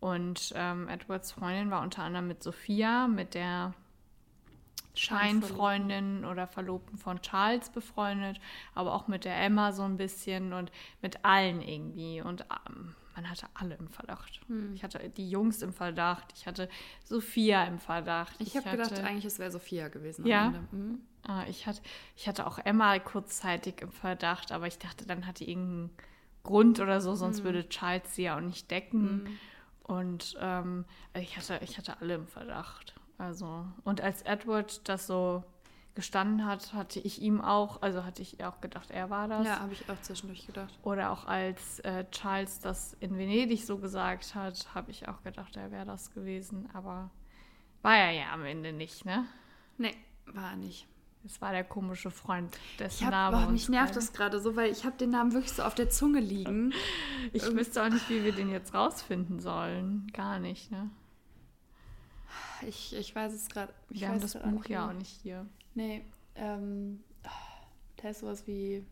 Und 0.00 0.52
ähm, 0.54 0.88
Edwards 0.88 1.32
Freundin 1.32 1.70
war 1.70 1.82
unter 1.82 2.02
anderem 2.02 2.28
mit 2.28 2.42
Sophia, 2.42 3.08
mit 3.08 3.34
der 3.34 3.74
Scheinfreundin 4.94 6.24
oder 6.24 6.46
Verlobten 6.46 6.98
von 6.98 7.20
Charles 7.20 7.70
befreundet, 7.70 8.40
aber 8.74 8.94
auch 8.94 9.08
mit 9.08 9.24
der 9.24 9.40
Emma 9.40 9.72
so 9.72 9.82
ein 9.82 9.96
bisschen 9.96 10.52
und 10.52 10.72
mit 11.02 11.24
allen 11.24 11.60
irgendwie. 11.60 12.20
Und 12.20 12.42
ähm, 12.42 12.94
man 13.14 13.30
hatte 13.30 13.46
alle 13.54 13.76
im 13.76 13.88
Verdacht. 13.88 14.40
Hm. 14.46 14.74
Ich 14.74 14.82
hatte 14.82 15.08
die 15.10 15.28
Jungs 15.30 15.62
im 15.62 15.72
Verdacht, 15.72 16.32
ich 16.36 16.46
hatte 16.46 16.68
Sophia 17.04 17.64
im 17.64 17.78
Verdacht. 17.78 18.34
Ich 18.38 18.56
habe 18.56 18.70
gedacht, 18.70 18.98
eigentlich 19.00 19.24
es 19.24 19.38
wäre 19.38 19.50
Sophia 19.50 19.88
gewesen. 19.88 20.26
Ja? 20.26 20.46
Am 20.46 20.54
Ende. 20.54 20.76
Mhm. 20.76 21.00
Ah, 21.26 21.44
ich, 21.48 21.66
hatte, 21.66 21.80
ich 22.16 22.26
hatte 22.28 22.46
auch 22.46 22.58
Emma 22.58 22.98
kurzzeitig 22.98 23.80
im 23.82 23.90
Verdacht, 23.92 24.52
aber 24.52 24.66
ich 24.66 24.78
dachte, 24.78 25.06
dann 25.06 25.26
hat 25.26 25.40
die 25.40 25.50
irgendeinen 25.50 25.90
Grund 26.42 26.80
oder 26.80 27.00
so, 27.00 27.12
Mhm. 27.12 27.16
sonst 27.16 27.44
würde 27.44 27.68
Charles 27.68 28.14
sie 28.14 28.22
ja 28.24 28.36
auch 28.36 28.40
nicht 28.40 28.70
decken. 28.70 29.38
Und 29.82 30.36
ähm, 30.40 30.84
ich, 31.14 31.36
hatte, 31.36 31.60
ich 31.62 31.76
hatte 31.78 32.00
alle 32.00 32.14
im 32.14 32.26
Verdacht. 32.26 32.94
Also, 33.18 33.66
und 33.84 34.00
als 34.00 34.22
Edward 34.22 34.88
das 34.88 35.06
so 35.06 35.42
gestanden 35.94 36.46
hat, 36.46 36.72
hatte 36.74 37.00
ich 37.00 37.20
ihm 37.20 37.40
auch, 37.40 37.82
also 37.82 38.04
hatte 38.04 38.22
ich 38.22 38.44
auch 38.44 38.60
gedacht, 38.60 38.90
er 38.92 39.10
war 39.10 39.26
das. 39.26 39.46
Ja, 39.46 39.58
habe 39.60 39.72
ich 39.72 39.88
auch 39.90 40.00
zwischendurch 40.00 40.46
gedacht. 40.46 40.72
Oder 40.82 41.10
auch 41.10 41.26
als 41.26 41.80
äh, 41.80 42.04
Charles 42.12 42.60
das 42.60 42.94
in 43.00 43.18
Venedig 43.18 43.64
so 43.66 43.78
gesagt 43.78 44.34
hat, 44.36 44.68
habe 44.74 44.92
ich 44.92 45.08
auch 45.08 45.22
gedacht, 45.24 45.56
er 45.56 45.72
wäre 45.72 45.84
das 45.86 46.12
gewesen. 46.12 46.68
Aber 46.72 47.10
war 47.82 47.96
er 47.96 48.12
ja 48.12 48.32
am 48.32 48.44
Ende 48.44 48.72
nicht, 48.72 49.04
ne? 49.04 49.26
Nee, 49.76 49.96
war 50.26 50.50
er 50.52 50.56
nicht. 50.56 50.86
Es 51.24 51.40
war 51.40 51.52
der 51.52 51.64
komische 51.64 52.10
Freund, 52.10 52.56
dessen 52.78 52.98
Ich 52.98 53.04
hab, 53.04 53.10
Name 53.10 53.46
oh, 53.46 53.50
mich 53.50 53.68
nervt 53.68 53.96
das 53.96 54.12
gerade 54.12 54.40
so, 54.40 54.56
weil 54.56 54.70
ich 54.70 54.84
habe 54.84 54.96
den 54.96 55.10
Namen 55.10 55.32
wirklich 55.32 55.52
so 55.52 55.62
auf 55.62 55.74
der 55.74 55.90
Zunge 55.90 56.20
liegen. 56.20 56.72
Ich 57.34 57.44
wüsste 57.44 57.82
auch 57.82 57.90
nicht, 57.90 58.08
wie 58.08 58.24
wir 58.24 58.32
den 58.32 58.50
jetzt 58.50 58.72
rausfinden 58.72 59.38
sollen. 59.38 60.06
Gar 60.14 60.38
nicht, 60.38 60.70
ne? 60.70 60.88
Ich, 62.66 62.96
ich 62.96 63.14
weiß 63.14 63.34
es 63.34 63.48
gerade. 63.48 63.74
ich 63.90 64.00
Wir 64.00 64.08
haben 64.08 64.20
das 64.20 64.34
Buch 64.34 64.64
ja 64.64 64.88
auch 64.88 64.94
nicht 64.94 65.20
hier. 65.22 65.46
Nee, 65.74 66.04
ähm, 66.36 67.02
oh, 67.24 67.66
da 67.96 68.08
ist 68.08 68.20
sowas 68.20 68.46
wie, 68.46 68.84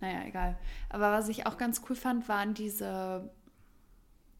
naja, 0.00 0.24
egal. 0.26 0.58
Aber 0.88 1.12
was 1.12 1.28
ich 1.28 1.46
auch 1.46 1.58
ganz 1.58 1.82
cool 1.88 1.94
fand, 1.94 2.28
waren 2.28 2.54
diese, 2.54 3.30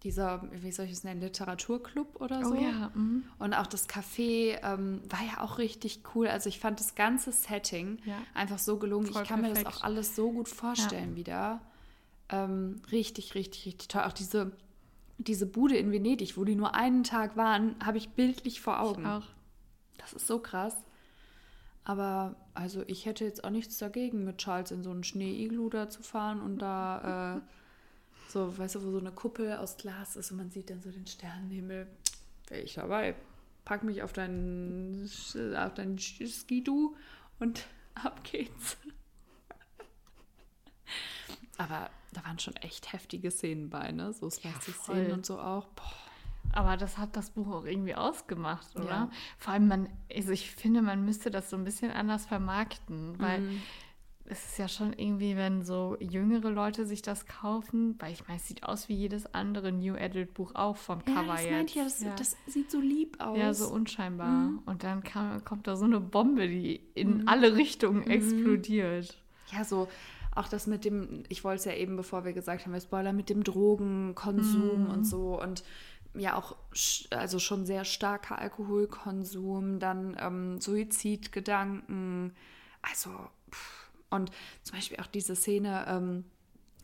dieser, 0.02 0.48
wie 0.50 0.72
soll 0.72 0.86
ich 0.86 0.92
es 0.92 1.04
nennen, 1.04 1.20
Literaturclub 1.20 2.20
oder 2.20 2.42
so. 2.44 2.54
Oh 2.54 2.60
ja, 2.60 2.90
mhm. 2.94 3.24
Und 3.38 3.52
auch 3.52 3.66
das 3.66 3.88
Café 3.88 4.58
ähm, 4.62 5.02
war 5.08 5.20
ja 5.22 5.42
auch 5.42 5.58
richtig 5.58 6.00
cool. 6.14 6.28
Also 6.28 6.48
ich 6.48 6.58
fand 6.58 6.80
das 6.80 6.94
ganze 6.94 7.32
Setting 7.32 7.98
Ja. 8.06 8.16
einfach 8.32 8.58
so 8.58 8.78
gelungen. 8.78 9.06
Voll 9.06 9.22
ich 9.22 9.28
kann 9.28 9.42
mir 9.42 9.48
das 9.50 9.62
perfekt. 9.62 9.76
auch 9.82 9.84
alles 9.84 10.16
so 10.16 10.32
gut 10.32 10.48
vorstellen 10.48 11.16
wieder. 11.16 11.60
Ähm, 12.30 12.80
richtig, 12.90 13.34
richtig, 13.34 13.66
richtig 13.66 13.88
toll. 13.88 14.02
Auch 14.04 14.12
diese, 14.12 14.52
diese 15.18 15.46
Bude 15.46 15.76
in 15.76 15.92
Venedig, 15.92 16.38
wo 16.38 16.44
die 16.44 16.54
nur 16.54 16.74
einen 16.74 17.04
Tag 17.04 17.36
waren, 17.36 17.74
habe 17.84 17.98
ich 17.98 18.10
bildlich 18.10 18.60
vor 18.62 18.80
Augen. 18.80 19.04
Auch. 19.04 19.26
Das 19.98 20.14
ist 20.14 20.26
so 20.26 20.38
krass. 20.38 20.76
Aber 21.84 22.36
also 22.54 22.84
ich 22.86 23.04
hätte 23.04 23.24
jetzt 23.24 23.44
auch 23.44 23.50
nichts 23.50 23.76
dagegen, 23.78 24.24
mit 24.24 24.38
Charles 24.38 24.70
in 24.70 24.82
so 24.82 24.90
einen 24.90 25.04
Schnee-Iglu 25.04 25.68
da 25.68 25.90
zu 25.90 26.02
fahren 26.02 26.40
und 26.40 26.58
da 26.58 27.36
äh, 27.36 27.40
so, 28.30 28.56
weißt 28.56 28.76
du, 28.76 28.84
wo 28.84 28.90
so 28.90 28.98
eine 28.98 29.12
Kuppel 29.12 29.54
aus 29.56 29.76
Glas 29.76 30.16
ist 30.16 30.30
und 30.30 30.36
man 30.38 30.50
sieht 30.50 30.70
dann 30.70 30.80
so 30.82 30.90
den 30.90 31.06
Sternenhimmel. 31.06 31.86
Wäre 32.48 32.60
ich 32.60 32.74
dabei. 32.74 33.14
Pack 33.64 33.82
mich 33.84 34.02
auf 34.02 34.12
deinen, 34.12 35.08
auf 35.56 35.74
deinen 35.74 35.98
Skidu 35.98 36.96
und 37.38 37.66
ab 37.94 38.22
geht's. 38.24 38.76
Aber 41.58 41.90
da 42.12 42.24
waren 42.24 42.38
schon 42.38 42.56
echt 42.56 42.92
heftige 42.92 43.30
Szenen 43.30 43.68
bei, 43.70 43.92
ne? 43.92 44.12
So 44.12 44.30
Slasty-Szenen 44.30 45.04
voll. 45.06 45.12
und 45.12 45.26
so 45.26 45.38
auch. 45.38 45.66
Boah. 45.68 45.92
Aber 46.52 46.76
das 46.76 46.98
hat 46.98 47.16
das 47.16 47.30
Buch 47.30 47.48
auch 47.52 47.64
irgendwie 47.64 47.94
ausgemacht, 47.94 48.74
oder? 48.74 48.88
Ja. 48.88 49.10
Vor 49.38 49.52
allem, 49.52 49.68
man, 49.68 49.88
also 50.12 50.32
ich 50.32 50.50
finde, 50.50 50.82
man 50.82 51.04
müsste 51.04 51.30
das 51.30 51.48
so 51.50 51.56
ein 51.56 51.62
bisschen 51.64 51.92
anders 51.92 52.26
vermarkten, 52.26 53.18
weil 53.20 53.40
Mhm. 53.40 53.62
Es 54.30 54.44
ist 54.46 54.58
ja 54.58 54.68
schon 54.68 54.92
irgendwie, 54.92 55.36
wenn 55.36 55.62
so 55.64 55.96
jüngere 55.98 56.50
Leute 56.50 56.86
sich 56.86 57.02
das 57.02 57.26
kaufen, 57.26 57.96
weil 57.98 58.12
ich 58.12 58.26
meine, 58.28 58.38
es 58.38 58.46
sieht 58.46 58.62
aus 58.62 58.88
wie 58.88 58.94
jedes 58.94 59.34
andere 59.34 59.72
New 59.72 59.94
Adult 59.96 60.34
Buch 60.34 60.54
auch 60.54 60.76
vom 60.76 61.00
Ja, 61.06 61.14
Cover 61.14 61.32
das 61.32 61.42
jetzt. 61.42 61.50
meint 61.52 61.74
ja, 61.74 61.84
das, 61.84 62.00
ja. 62.00 62.14
das 62.14 62.36
sieht 62.46 62.70
so 62.70 62.80
lieb 62.80 63.16
aus. 63.20 63.36
Ja, 63.36 63.52
so 63.52 63.68
unscheinbar. 63.68 64.28
Mhm. 64.48 64.62
Und 64.66 64.84
dann 64.84 65.02
kam, 65.02 65.44
kommt 65.44 65.66
da 65.66 65.76
so 65.76 65.84
eine 65.84 66.00
Bombe, 66.00 66.46
die 66.48 66.80
in 66.94 67.26
alle 67.26 67.56
Richtungen 67.56 68.04
Mhm. 68.04 68.10
explodiert. 68.10 69.16
Ja, 69.52 69.64
so 69.64 69.88
auch 70.36 70.46
das 70.46 70.68
mit 70.68 70.84
dem, 70.84 71.24
ich 71.28 71.42
wollte 71.42 71.58
es 71.58 71.64
ja 71.64 71.74
eben, 71.74 71.96
bevor 71.96 72.24
wir 72.24 72.32
gesagt 72.32 72.64
haben, 72.64 72.72
wir 72.72 72.80
Spoiler, 72.80 73.12
mit 73.12 73.28
dem 73.30 73.42
Drogenkonsum 73.42 74.88
und 74.88 75.04
so 75.04 75.40
und 75.42 75.64
ja 76.14 76.36
auch 76.36 76.56
also 77.10 77.38
schon 77.40 77.66
sehr 77.66 77.84
starker 77.84 78.38
Alkoholkonsum, 78.38 79.80
dann 79.80 80.16
ähm, 80.20 80.60
Suizidgedanken, 80.60 82.32
also 82.82 83.10
pff. 83.50 83.79
Und 84.10 84.30
zum 84.62 84.76
Beispiel 84.76 84.98
auch 85.00 85.06
diese 85.06 85.34
Szene, 85.36 85.84
ähm, 85.88 86.24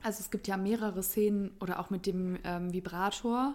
also 0.02 0.20
es 0.20 0.30
gibt 0.30 0.46
ja 0.48 0.56
mehrere 0.56 1.02
Szenen 1.02 1.50
oder 1.60 1.80
auch 1.80 1.90
mit 1.90 2.06
dem 2.06 2.38
ähm, 2.44 2.72
Vibrator, 2.72 3.54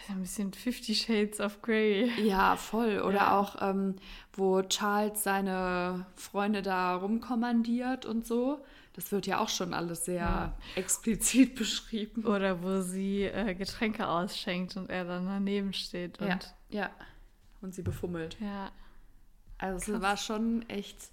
ist 0.00 0.10
ein 0.10 0.20
bisschen 0.20 0.52
Fifty 0.52 0.94
Shades 0.94 1.40
of 1.40 1.60
Grey. 1.62 2.10
Ja, 2.26 2.56
voll. 2.56 3.00
Oder 3.00 3.16
Ja. 3.16 3.38
auch, 3.38 3.56
ähm, 3.60 3.96
wo 4.32 4.62
Charles 4.62 5.22
seine 5.22 6.06
Freunde 6.16 6.62
da 6.62 6.94
rumkommandiert 6.96 8.06
und 8.06 8.26
so. 8.26 8.64
Das 8.94 9.10
wird 9.12 9.26
ja 9.26 9.38
auch 9.38 9.48
schon 9.48 9.74
alles 9.74 10.04
sehr 10.06 10.16
Ja. 10.16 10.58
explizit 10.76 11.54
beschrieben. 11.56 12.24
Oder 12.24 12.62
wo 12.62 12.80
sie 12.80 13.24
äh, 13.24 13.54
Getränke 13.54 14.06
ausschenkt 14.08 14.76
und 14.76 14.88
er 14.90 15.04
dann 15.04 15.26
daneben 15.26 15.72
steht. 15.72 16.18
Und 16.20 16.28
Ja, 16.28 16.38
ja. 16.70 16.90
Und 17.60 17.74
sie 17.74 17.82
befummelt. 17.82 18.36
ja. 18.40 18.70
Also 19.58 19.76
es 19.78 19.84
Krass. 19.86 20.02
war 20.02 20.16
schon 20.16 20.68
echt. 20.68 21.10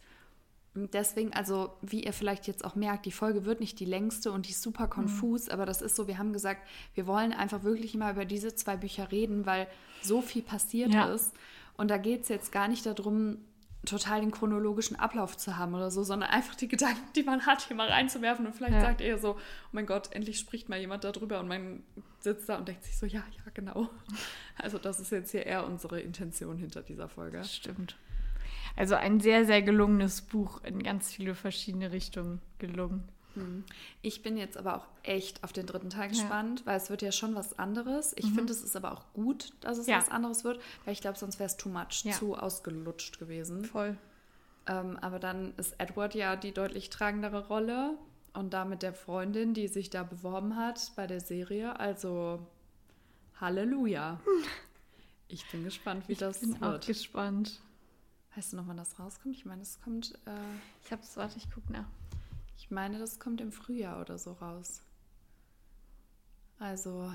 Deswegen, 0.75 1.33
also 1.33 1.73
wie 1.81 2.03
ihr 2.03 2.13
vielleicht 2.13 2.47
jetzt 2.47 2.63
auch 2.63 2.75
merkt, 2.75 3.05
die 3.05 3.11
Folge 3.11 3.43
wird 3.45 3.59
nicht 3.59 3.79
die 3.79 3.85
längste 3.85 4.31
und 4.31 4.47
die 4.47 4.51
ist 4.51 4.61
super 4.61 4.87
konfus, 4.87 5.49
aber 5.49 5.65
das 5.65 5.81
ist 5.81 5.95
so, 5.95 6.07
wir 6.07 6.17
haben 6.19 6.31
gesagt, 6.31 6.61
wir 6.93 7.07
wollen 7.07 7.33
einfach 7.33 7.63
wirklich 7.63 7.95
mal 7.95 8.13
über 8.13 8.25
diese 8.25 8.53
zwei 8.55 8.77
Bücher 8.77 9.11
reden, 9.11 9.45
weil 9.45 9.67
so 10.01 10.21
viel 10.21 10.41
passiert 10.43 10.93
Ja. 10.93 11.11
ist. 11.13 11.33
Und 11.75 11.89
da 11.89 11.97
geht 11.97 12.23
es 12.23 12.29
jetzt 12.29 12.51
gar 12.51 12.67
nicht 12.67 12.85
darum, 12.85 13.39
total 13.85 14.19
den 14.19 14.31
chronologischen 14.31 14.97
Ablauf 14.97 15.37
zu 15.37 15.57
haben 15.57 15.73
oder 15.73 15.89
so, 15.89 16.03
sondern 16.03 16.29
einfach 16.29 16.53
die 16.55 16.67
Gedanken, 16.67 17.01
die 17.15 17.23
man 17.23 17.45
hat, 17.45 17.61
hier 17.61 17.77
mal 17.77 17.87
reinzuwerfen. 17.89 18.45
Und 18.45 18.53
vielleicht 18.53 18.73
Ja. 18.75 18.81
sagt 18.81 19.01
ihr 19.01 19.17
so, 19.17 19.35
oh 19.35 19.37
mein 19.71 19.85
Gott, 19.85 20.11
endlich 20.11 20.37
spricht 20.37 20.67
mal 20.69 20.77
jemand 20.79 21.03
darüber 21.05 21.39
und 21.39 21.47
man 21.47 21.83
sitzt 22.19 22.49
da 22.49 22.57
und 22.57 22.67
denkt 22.67 22.83
sich 22.83 22.97
so, 22.97 23.05
ja, 23.05 23.19
ja, 23.37 23.51
genau. 23.53 23.89
Also 24.57 24.77
das 24.77 24.99
ist 24.99 25.11
jetzt 25.11 25.31
hier 25.31 25.45
eher 25.45 25.65
unsere 25.65 26.01
Intention 26.01 26.57
hinter 26.57 26.81
dieser 26.83 27.07
Folge. 27.07 27.43
Stimmt. 27.45 27.95
Also 28.75 28.95
ein 28.95 29.19
sehr, 29.19 29.45
sehr 29.45 29.61
gelungenes 29.61 30.21
Buch 30.21 30.63
in 30.63 30.81
ganz 30.83 31.11
viele 31.11 31.35
verschiedene 31.35 31.91
Richtungen 31.91 32.41
gelungen. 32.59 33.07
Ich 34.01 34.21
bin 34.21 34.35
jetzt 34.35 34.57
aber 34.57 34.75
auch 34.77 34.85
echt 35.03 35.45
auf 35.45 35.53
den 35.53 35.65
dritten 35.65 35.89
Teil 35.89 36.01
Ja. 36.01 36.07
Mhm. 36.07 36.11
gespannt, 36.19 36.65
weil 36.65 36.75
es 36.75 36.89
wird 36.89 37.01
ja 37.01 37.11
schon 37.13 37.35
was 37.35 37.57
anderes. 37.57 38.11
Ich 38.17 38.25
finde, 38.25 38.51
es 38.51 38.61
ist 38.61 38.75
aber 38.75 38.91
auch 38.91 39.05
gut, 39.13 39.53
dass 39.61 39.77
es 39.77 39.87
Ja. 39.87 39.97
was 39.97 40.09
anderes 40.09 40.43
wird, 40.43 40.59
weil 40.83 40.91
ich 40.93 40.99
glaube, 40.99 41.17
sonst 41.17 41.39
wäre 41.39 41.47
es 41.47 41.55
too 41.55 41.69
much, 41.69 42.03
Ja. 42.03 42.11
zu 42.13 42.35
ausgelutscht 42.35 43.17
gewesen. 43.17 43.63
Voll. 43.63 43.95
Ähm, 44.67 44.97
aber 44.99 45.19
dann 45.19 45.53
ist 45.55 45.73
Edward 45.77 46.15
ja 46.15 46.35
die 46.35 46.51
deutlich 46.51 46.89
tragendere 46.89 47.47
Rolle 47.47 47.97
und 48.33 48.53
damit 48.53 48.81
der 48.83 48.93
Freundin, 48.93 49.53
die 49.53 49.67
sich 49.69 49.89
da 49.89 50.03
beworben 50.03 50.57
hat 50.57 50.91
bei 50.97 51.07
der 51.07 51.21
Serie. 51.21 51.79
Also 51.79 52.45
Halleluja. 53.39 54.19
Ich 55.29 55.45
bin 55.49 55.63
gespannt, 55.63 56.03
wie 56.09 56.15
das 56.15 56.41
Bin 56.41 56.61
auch 56.61 56.79
gespannt. 56.81 57.61
Weißt 58.35 58.53
du 58.53 58.57
noch, 58.57 58.67
wann 58.67 58.77
das 58.77 58.99
rauskommt? 58.99 59.35
Ich 59.35 59.45
meine, 59.45 59.61
es 59.61 59.79
kommt, 59.81 60.13
äh, 60.25 60.31
Ich 60.85 60.91
hab's, 60.91 61.17
warte, 61.17 61.37
ich 61.37 61.49
guck 61.51 61.69
nach. 61.69 61.87
ich 62.57 62.69
meine, 62.71 62.99
das 62.99 63.19
kommt 63.19 63.41
im 63.41 63.51
Frühjahr 63.51 63.99
oder 63.99 64.17
so 64.17 64.33
raus. 64.33 64.81
Also 66.59 67.11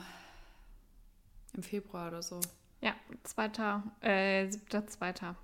im 1.55 1.63
Februar 1.63 2.09
oder 2.09 2.23
so. 2.23 2.41
Ja, 2.81 2.95
zweiter, 3.23 3.83
äh, 4.01 4.51
siebter, 4.51 4.87
zweiter. 4.87 5.37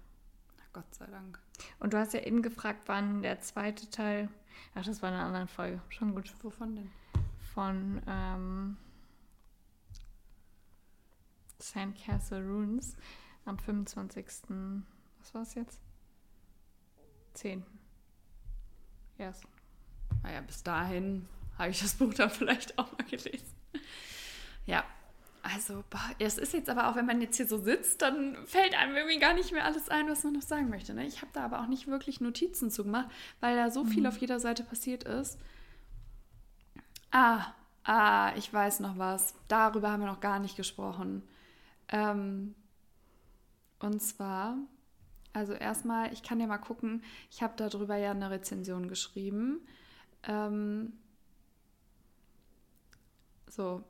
Na 0.58 0.64
Gott 0.72 0.94
sei 0.94 1.06
Dank. 1.06 1.38
Und 1.78 1.92
du 1.92 1.98
hast 1.98 2.14
ja 2.14 2.20
eben 2.20 2.42
gefragt, 2.42 2.82
wann 2.86 3.22
der 3.22 3.40
zweite 3.40 3.88
Teil. 3.90 4.28
Ach, 4.74 4.84
das 4.84 5.02
war 5.02 5.10
in 5.10 5.14
einer 5.16 5.26
anderen 5.26 5.48
Folge. 5.48 5.80
Schon 5.88 6.14
gut. 6.14 6.32
Wovon 6.42 6.76
denn? 6.76 6.90
Von 7.54 8.02
ähm, 8.06 8.76
Sandcastle 11.58 12.42
Runes 12.46 12.96
am 13.44 13.58
25. 13.58 14.26
Was 15.20 15.34
war 15.34 15.42
es 15.42 15.54
jetzt? 15.54 15.80
10. 17.34 17.64
Yes. 19.18 19.40
Naja, 20.22 20.40
bis 20.40 20.62
dahin 20.62 21.28
habe 21.58 21.70
ich 21.70 21.80
das 21.80 21.94
Buch 21.94 22.12
dann 22.14 22.30
vielleicht 22.30 22.78
auch 22.78 22.90
mal 22.92 23.04
gelesen. 23.04 23.54
Ja, 24.66 24.84
also, 25.42 25.84
boah, 25.88 26.10
es 26.18 26.36
ist 26.36 26.52
jetzt 26.52 26.68
aber 26.68 26.88
auch, 26.88 26.96
wenn 26.96 27.06
man 27.06 27.20
jetzt 27.20 27.36
hier 27.36 27.46
so 27.46 27.58
sitzt, 27.58 28.02
dann 28.02 28.36
fällt 28.46 28.78
einem 28.78 28.94
irgendwie 28.94 29.18
gar 29.18 29.32
nicht 29.32 29.52
mehr 29.52 29.64
alles 29.64 29.88
ein, 29.88 30.08
was 30.08 30.22
man 30.22 30.34
noch 30.34 30.42
sagen 30.42 30.68
möchte. 30.68 30.92
Ne? 30.92 31.06
Ich 31.06 31.22
habe 31.22 31.30
da 31.32 31.44
aber 31.44 31.60
auch 31.60 31.66
nicht 31.66 31.86
wirklich 31.86 32.20
Notizen 32.20 32.70
zu 32.70 32.84
gemacht, 32.84 33.08
weil 33.40 33.56
da 33.56 33.70
so 33.70 33.84
viel 33.84 34.00
mhm. 34.00 34.06
auf 34.06 34.18
jeder 34.18 34.38
Seite 34.38 34.62
passiert 34.64 35.04
ist. 35.04 35.38
Ah, 37.10 37.46
ah, 37.84 38.32
ich 38.36 38.52
weiß 38.52 38.80
noch 38.80 38.98
was. 38.98 39.34
Darüber 39.48 39.90
haben 39.90 40.00
wir 40.00 40.08
noch 40.08 40.20
gar 40.20 40.40
nicht 40.40 40.56
gesprochen. 40.56 41.22
Ähm, 41.88 42.54
und 43.78 44.00
zwar, 44.02 44.58
also 45.32 45.52
erstmal, 45.52 46.12
ich 46.12 46.22
kann 46.22 46.40
ja 46.40 46.46
mal 46.46 46.58
gucken, 46.58 47.02
ich 47.30 47.42
habe 47.42 47.54
darüber 47.56 47.96
ja 47.96 48.10
eine 48.10 48.30
Rezension 48.30 48.88
geschrieben. 48.88 49.60
Ähm, 50.24 50.92
so, 53.48 53.84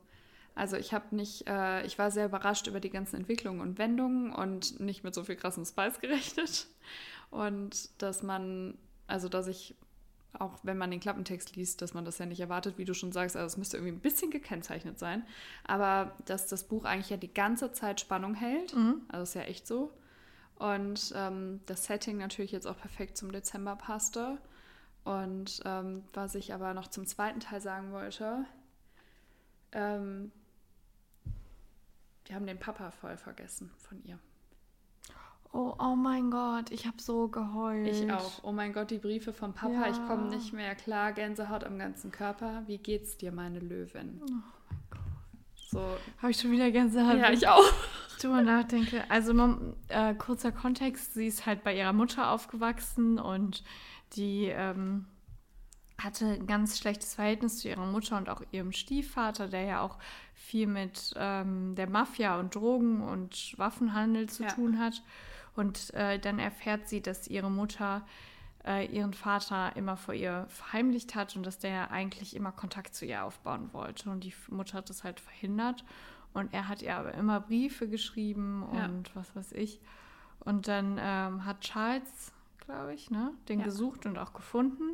also 0.55 0.77
ich 0.77 0.93
habe 0.93 1.15
nicht, 1.15 1.47
äh, 1.47 1.85
ich 1.85 1.97
war 1.97 2.11
sehr 2.11 2.25
überrascht 2.25 2.67
über 2.67 2.79
die 2.79 2.89
ganzen 2.89 3.15
Entwicklungen 3.15 3.61
und 3.61 3.77
Wendungen 3.77 4.33
und 4.33 4.79
nicht 4.79 5.03
mit 5.03 5.13
so 5.13 5.23
viel 5.23 5.35
krassen 5.35 5.65
Spice 5.65 5.99
gerechnet. 5.99 6.67
Und 7.29 7.89
dass 8.01 8.23
man, 8.23 8.77
also 9.07 9.29
dass 9.29 9.47
ich, 9.47 9.75
auch 10.33 10.59
wenn 10.63 10.77
man 10.77 10.91
den 10.91 10.99
Klappentext 10.99 11.55
liest, 11.55 11.81
dass 11.81 11.93
man 11.93 12.05
das 12.05 12.17
ja 12.17 12.25
nicht 12.25 12.39
erwartet, 12.39 12.77
wie 12.77 12.85
du 12.85 12.93
schon 12.93 13.11
sagst, 13.11 13.35
also 13.35 13.47
es 13.47 13.57
müsste 13.57 13.77
irgendwie 13.77 13.93
ein 13.93 14.01
bisschen 14.01 14.31
gekennzeichnet 14.31 14.99
sein. 14.99 15.25
Aber 15.63 16.15
dass 16.25 16.47
das 16.47 16.67
Buch 16.67 16.85
eigentlich 16.85 17.09
ja 17.09 17.17
die 17.17 17.33
ganze 17.33 17.71
Zeit 17.71 17.99
Spannung 17.99 18.35
hält, 18.35 18.75
mhm. 18.75 19.01
also 19.07 19.23
ist 19.23 19.35
ja 19.35 19.41
echt 19.41 19.65
so. 19.65 19.91
Und 20.61 21.11
ähm, 21.15 21.59
das 21.65 21.85
Setting 21.85 22.19
natürlich 22.19 22.51
jetzt 22.51 22.67
auch 22.67 22.77
perfekt 22.77 23.17
zum 23.17 23.31
Dezember 23.31 23.75
passte. 23.75 24.37
Und 25.03 25.59
ähm, 25.65 26.03
was 26.13 26.35
ich 26.35 26.53
aber 26.53 26.75
noch 26.75 26.87
zum 26.87 27.07
zweiten 27.07 27.39
Teil 27.39 27.59
sagen 27.61 27.91
wollte, 27.91 28.45
ähm, 29.71 30.31
wir 32.25 32.35
haben 32.35 32.45
den 32.45 32.59
Papa 32.59 32.91
voll 32.91 33.17
vergessen 33.17 33.71
von 33.79 34.03
ihr. 34.03 34.19
Oh, 35.51 35.73
oh 35.79 35.95
mein 35.95 36.29
Gott, 36.29 36.69
ich 36.69 36.85
habe 36.85 37.01
so 37.01 37.27
geheult. 37.27 37.87
Ich 37.87 38.11
auch. 38.11 38.43
Oh 38.43 38.51
mein 38.51 38.71
Gott, 38.71 38.91
die 38.91 38.99
Briefe 38.99 39.33
vom 39.33 39.53
Papa, 39.53 39.87
ja. 39.87 39.89
ich 39.89 39.97
komme 40.05 40.29
nicht 40.29 40.53
mehr 40.53 40.75
klar, 40.75 41.11
Gänsehaut 41.11 41.63
am 41.63 41.79
ganzen 41.79 42.11
Körper. 42.11 42.61
Wie 42.67 42.77
geht's 42.77 43.17
dir, 43.17 43.31
meine 43.31 43.59
Löwin? 43.59 44.21
Oh 44.21 44.25
mein 44.31 44.43
Gott. 44.43 44.60
So. 45.71 45.79
Habe 46.17 46.31
ich 46.31 46.39
schon 46.39 46.51
wieder 46.51 46.69
Gänsehaut. 46.69 47.17
Ja, 47.17 47.31
ich 47.31 47.47
auch. 47.47 47.63
Ich 48.09 48.17
drüber 48.17 48.41
nachdenke. 48.41 49.03
Also, 49.09 49.33
äh, 49.87 50.13
kurzer 50.15 50.51
Kontext, 50.51 51.13
sie 51.13 51.27
ist 51.27 51.45
halt 51.45 51.63
bei 51.63 51.75
ihrer 51.75 51.93
Mutter 51.93 52.29
aufgewachsen 52.29 53.17
und 53.17 53.63
die 54.13 54.47
ähm, 54.47 55.05
hatte 55.97 56.25
ein 56.25 56.47
ganz 56.47 56.77
schlechtes 56.77 57.15
Verhältnis 57.15 57.59
zu 57.59 57.69
ihrer 57.69 57.85
Mutter 57.85 58.17
und 58.17 58.29
auch 58.29 58.41
ihrem 58.51 58.73
Stiefvater, 58.73 59.47
der 59.47 59.63
ja 59.63 59.81
auch 59.81 59.97
viel 60.33 60.67
mit 60.67 61.13
ähm, 61.15 61.75
der 61.75 61.89
Mafia 61.89 62.39
und 62.39 62.53
Drogen 62.53 63.01
und 63.01 63.57
Waffenhandel 63.57 64.29
zu 64.29 64.43
ja. 64.43 64.49
tun 64.49 64.77
hat. 64.77 65.01
Und 65.55 65.93
äh, 65.93 66.19
dann 66.19 66.39
erfährt 66.39 66.89
sie, 66.89 67.01
dass 67.01 67.27
ihre 67.27 67.49
Mutter 67.49 68.05
äh, 68.65 68.85
ihren 68.85 69.13
Vater 69.13 69.75
immer 69.75 69.97
vor 69.97 70.13
ihr 70.13 70.45
verheimlicht 70.49 71.15
hat 71.15 71.35
und 71.35 71.45
dass 71.45 71.59
der 71.59 71.91
eigentlich 71.91 72.35
immer 72.35 72.51
Kontakt 72.51 72.95
zu 72.95 73.05
ihr 73.05 73.23
aufbauen 73.23 73.69
wollte. 73.73 74.09
Und 74.09 74.23
die 74.23 74.33
Mutter 74.49 74.77
hat 74.77 74.89
das 74.89 75.03
halt 75.03 75.19
verhindert. 75.19 75.83
Und 76.33 76.53
er 76.53 76.67
hat 76.67 76.81
ihr 76.81 76.95
aber 76.95 77.13
immer 77.13 77.41
Briefe 77.41 77.89
geschrieben 77.89 78.63
und 78.63 79.09
ja. 79.09 79.15
was 79.15 79.35
weiß 79.35 79.51
ich. 79.53 79.81
Und 80.39 80.67
dann 80.67 80.97
ähm, 80.99 81.45
hat 81.45 81.61
Charles, 81.61 82.31
glaube 82.65 82.93
ich, 82.93 83.11
ne, 83.11 83.33
den 83.49 83.59
ja. 83.59 83.65
gesucht 83.65 84.05
und 84.05 84.17
auch 84.17 84.33
gefunden. 84.33 84.93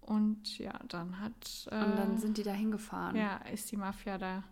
Und 0.00 0.58
ja, 0.58 0.72
dann 0.88 1.20
hat. 1.20 1.68
Äh, 1.70 1.84
und 1.84 1.98
dann 1.98 2.18
sind 2.18 2.38
die 2.38 2.44
da 2.44 2.52
hingefahren. 2.52 3.16
Ja, 3.16 3.36
ist 3.52 3.70
die 3.72 3.76
Mafia 3.76 4.18
da, 4.18 4.42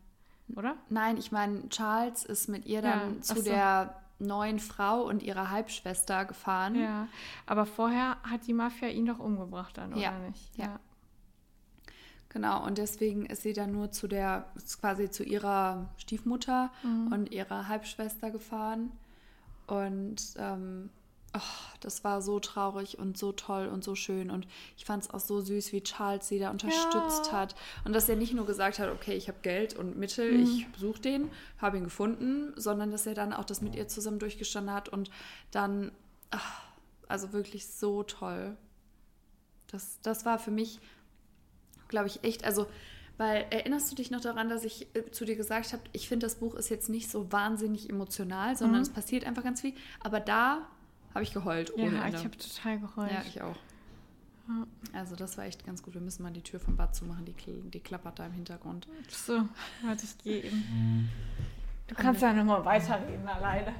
oder? 0.55 0.77
Nein, 0.91 1.17
ich 1.17 1.33
meine, 1.33 1.69
Charles 1.71 2.25
ist 2.25 2.49
mit 2.49 2.67
ihr 2.67 2.83
dann 2.83 3.15
ja, 3.15 3.21
zu 3.21 3.37
so. 3.37 3.43
der 3.43 4.04
neuen 4.19 4.59
Frau 4.59 5.03
und 5.03 5.23
ihrer 5.23 5.51
Halbschwester 5.51 6.25
gefahren. 6.25 6.81
Ja, 6.81 7.09
aber 7.47 7.67
vorher 7.67 8.17
hat 8.23 8.47
die 8.47 8.53
Mafia 8.53 8.89
ihn 8.89 9.07
doch 9.07 9.19
umgebracht 9.19 9.77
dann, 9.79 9.93
oder 9.93 10.03
ja. 10.03 10.19
nicht? 10.21 10.57
Ja. 10.57 10.65
ja. 10.65 10.81
Genau, 12.29 12.65
und 12.67 12.79
deswegen 12.79 13.27
ist 13.27 13.43
sie 13.43 13.53
dann 13.53 13.71
nur 13.71 13.93
zu 13.93 14.09
der, 14.09 14.47
quasi 14.81 15.09
zu 15.09 15.23
ihrer 15.23 15.89
Stiefmutter 15.99 16.73
mhm. 16.83 17.13
und 17.13 17.31
ihrer 17.31 17.69
Halbschwester 17.69 18.33
gefahren. 18.33 18.91
Und 19.69 20.35
ähm, 20.39 20.91
oh, 21.35 21.41
das 21.81 22.05
war 22.05 22.23
so 22.23 22.41
traurig 22.41 22.99
und 22.99 23.19
so 23.19 23.33
toll 23.33 23.67
und 23.67 23.85
so 23.85 23.95
schön. 23.95 24.31
Und 24.31 24.47
ich 24.77 24.85
fand 24.85 25.03
es 25.03 25.11
auch 25.11 25.21
so 25.21 25.41
süß, 25.41 25.73
wie 25.73 25.83
Charles 25.83 26.29
sie 26.29 26.39
da 26.39 26.51
unterstützt 26.51 27.27
ja. 27.27 27.33
hat. 27.33 27.55
Und 27.85 27.93
dass 27.93 28.09
er 28.09 28.17
nicht 28.17 28.33
nur 28.33 28.47
gesagt 28.47 28.79
hat, 28.79 28.91
okay, 28.91 29.15
ich 29.15 29.29
habe 29.29 29.39
Geld 29.43 29.75
und 29.75 29.97
Mittel, 29.97 30.33
mhm. 30.33 30.45
ich 30.45 30.67
suche 30.79 31.01
den, 31.01 31.31
habe 31.59 31.77
ihn 31.77 31.85
gefunden, 31.85 32.53
sondern 32.57 32.91
dass 32.91 33.07
er 33.07 33.15
dann 33.15 33.33
auch 33.33 33.45
das 33.45 33.61
mit 33.61 33.75
ihr 33.75 33.89
zusammen 33.89 34.19
durchgestanden 34.19 34.73
hat 34.73 34.89
und 34.89 35.11
dann, 35.51 35.93
ach, 36.31 36.63
also 37.09 37.33
wirklich 37.33 37.67
so 37.67 38.03
toll. 38.03 38.57
Das, 39.67 39.99
das 40.03 40.25
war 40.25 40.39
für 40.39 40.53
mich, 40.53 40.81
glaube 41.89 42.07
ich, 42.07 42.23
echt, 42.23 42.45
also 42.45 42.67
weil 43.17 43.47
erinnerst 43.51 43.91
du 43.93 43.95
dich 43.95 44.11
noch 44.11 44.21
daran, 44.21 44.49
dass 44.49 44.65
ich 44.65 44.89
äh, 44.95 45.11
zu 45.13 45.25
dir 45.25 45.37
gesagt 45.37 45.73
habe, 45.73 45.83
ich 45.93 46.09
finde, 46.09 46.27
das 46.27 46.37
Buch 46.37 46.55
ist 46.55 46.69
jetzt 46.69 46.89
nicht 46.89 47.11
so 47.11 47.31
wahnsinnig 47.31 47.89
emotional, 47.89 48.57
sondern 48.57 48.79
mhm. 48.79 48.83
es 48.83 48.91
passiert 48.91 49.25
einfach 49.25 49.45
ganz 49.45 49.61
viel. 49.61 49.75
Aber 50.01 50.19
da 50.19 50.67
habe 51.15 51.23
ich 51.23 51.33
geheult. 51.33 51.73
Ohne 51.75 51.97
ja, 51.97 52.05
Ende. 52.05 52.19
ich 52.19 52.25
habe 52.25 52.37
total 52.37 52.79
geheult. 52.81 53.13
Ja, 53.13 53.23
ich 53.27 53.41
auch. 53.41 53.57
Also 54.93 55.17
das 55.17 55.39
war 55.39 55.45
echt 55.45 55.65
ganz 55.65 55.83
gut. 55.83 55.95
Wir 55.95 56.01
müssen 56.01 56.23
mal 56.23 56.33
die 56.33 56.43
Tür 56.43 56.61
vom 56.61 56.77
Bad 56.77 56.95
zumachen, 56.95 57.25
die, 57.25 57.35
die 57.35 57.81
klappert 57.81 58.19
da 58.19 58.27
im 58.27 58.33
Hintergrund. 58.33 58.87
So, 59.09 59.49
warte, 59.83 60.05
ich 60.05 60.19
gehe 60.19 60.43
eben. 60.43 61.09
Du 61.87 61.95
kannst 61.95 62.21
ja 62.21 62.33
nochmal 62.33 62.65
weiterreden 62.65 63.27
alleine. 63.27 63.75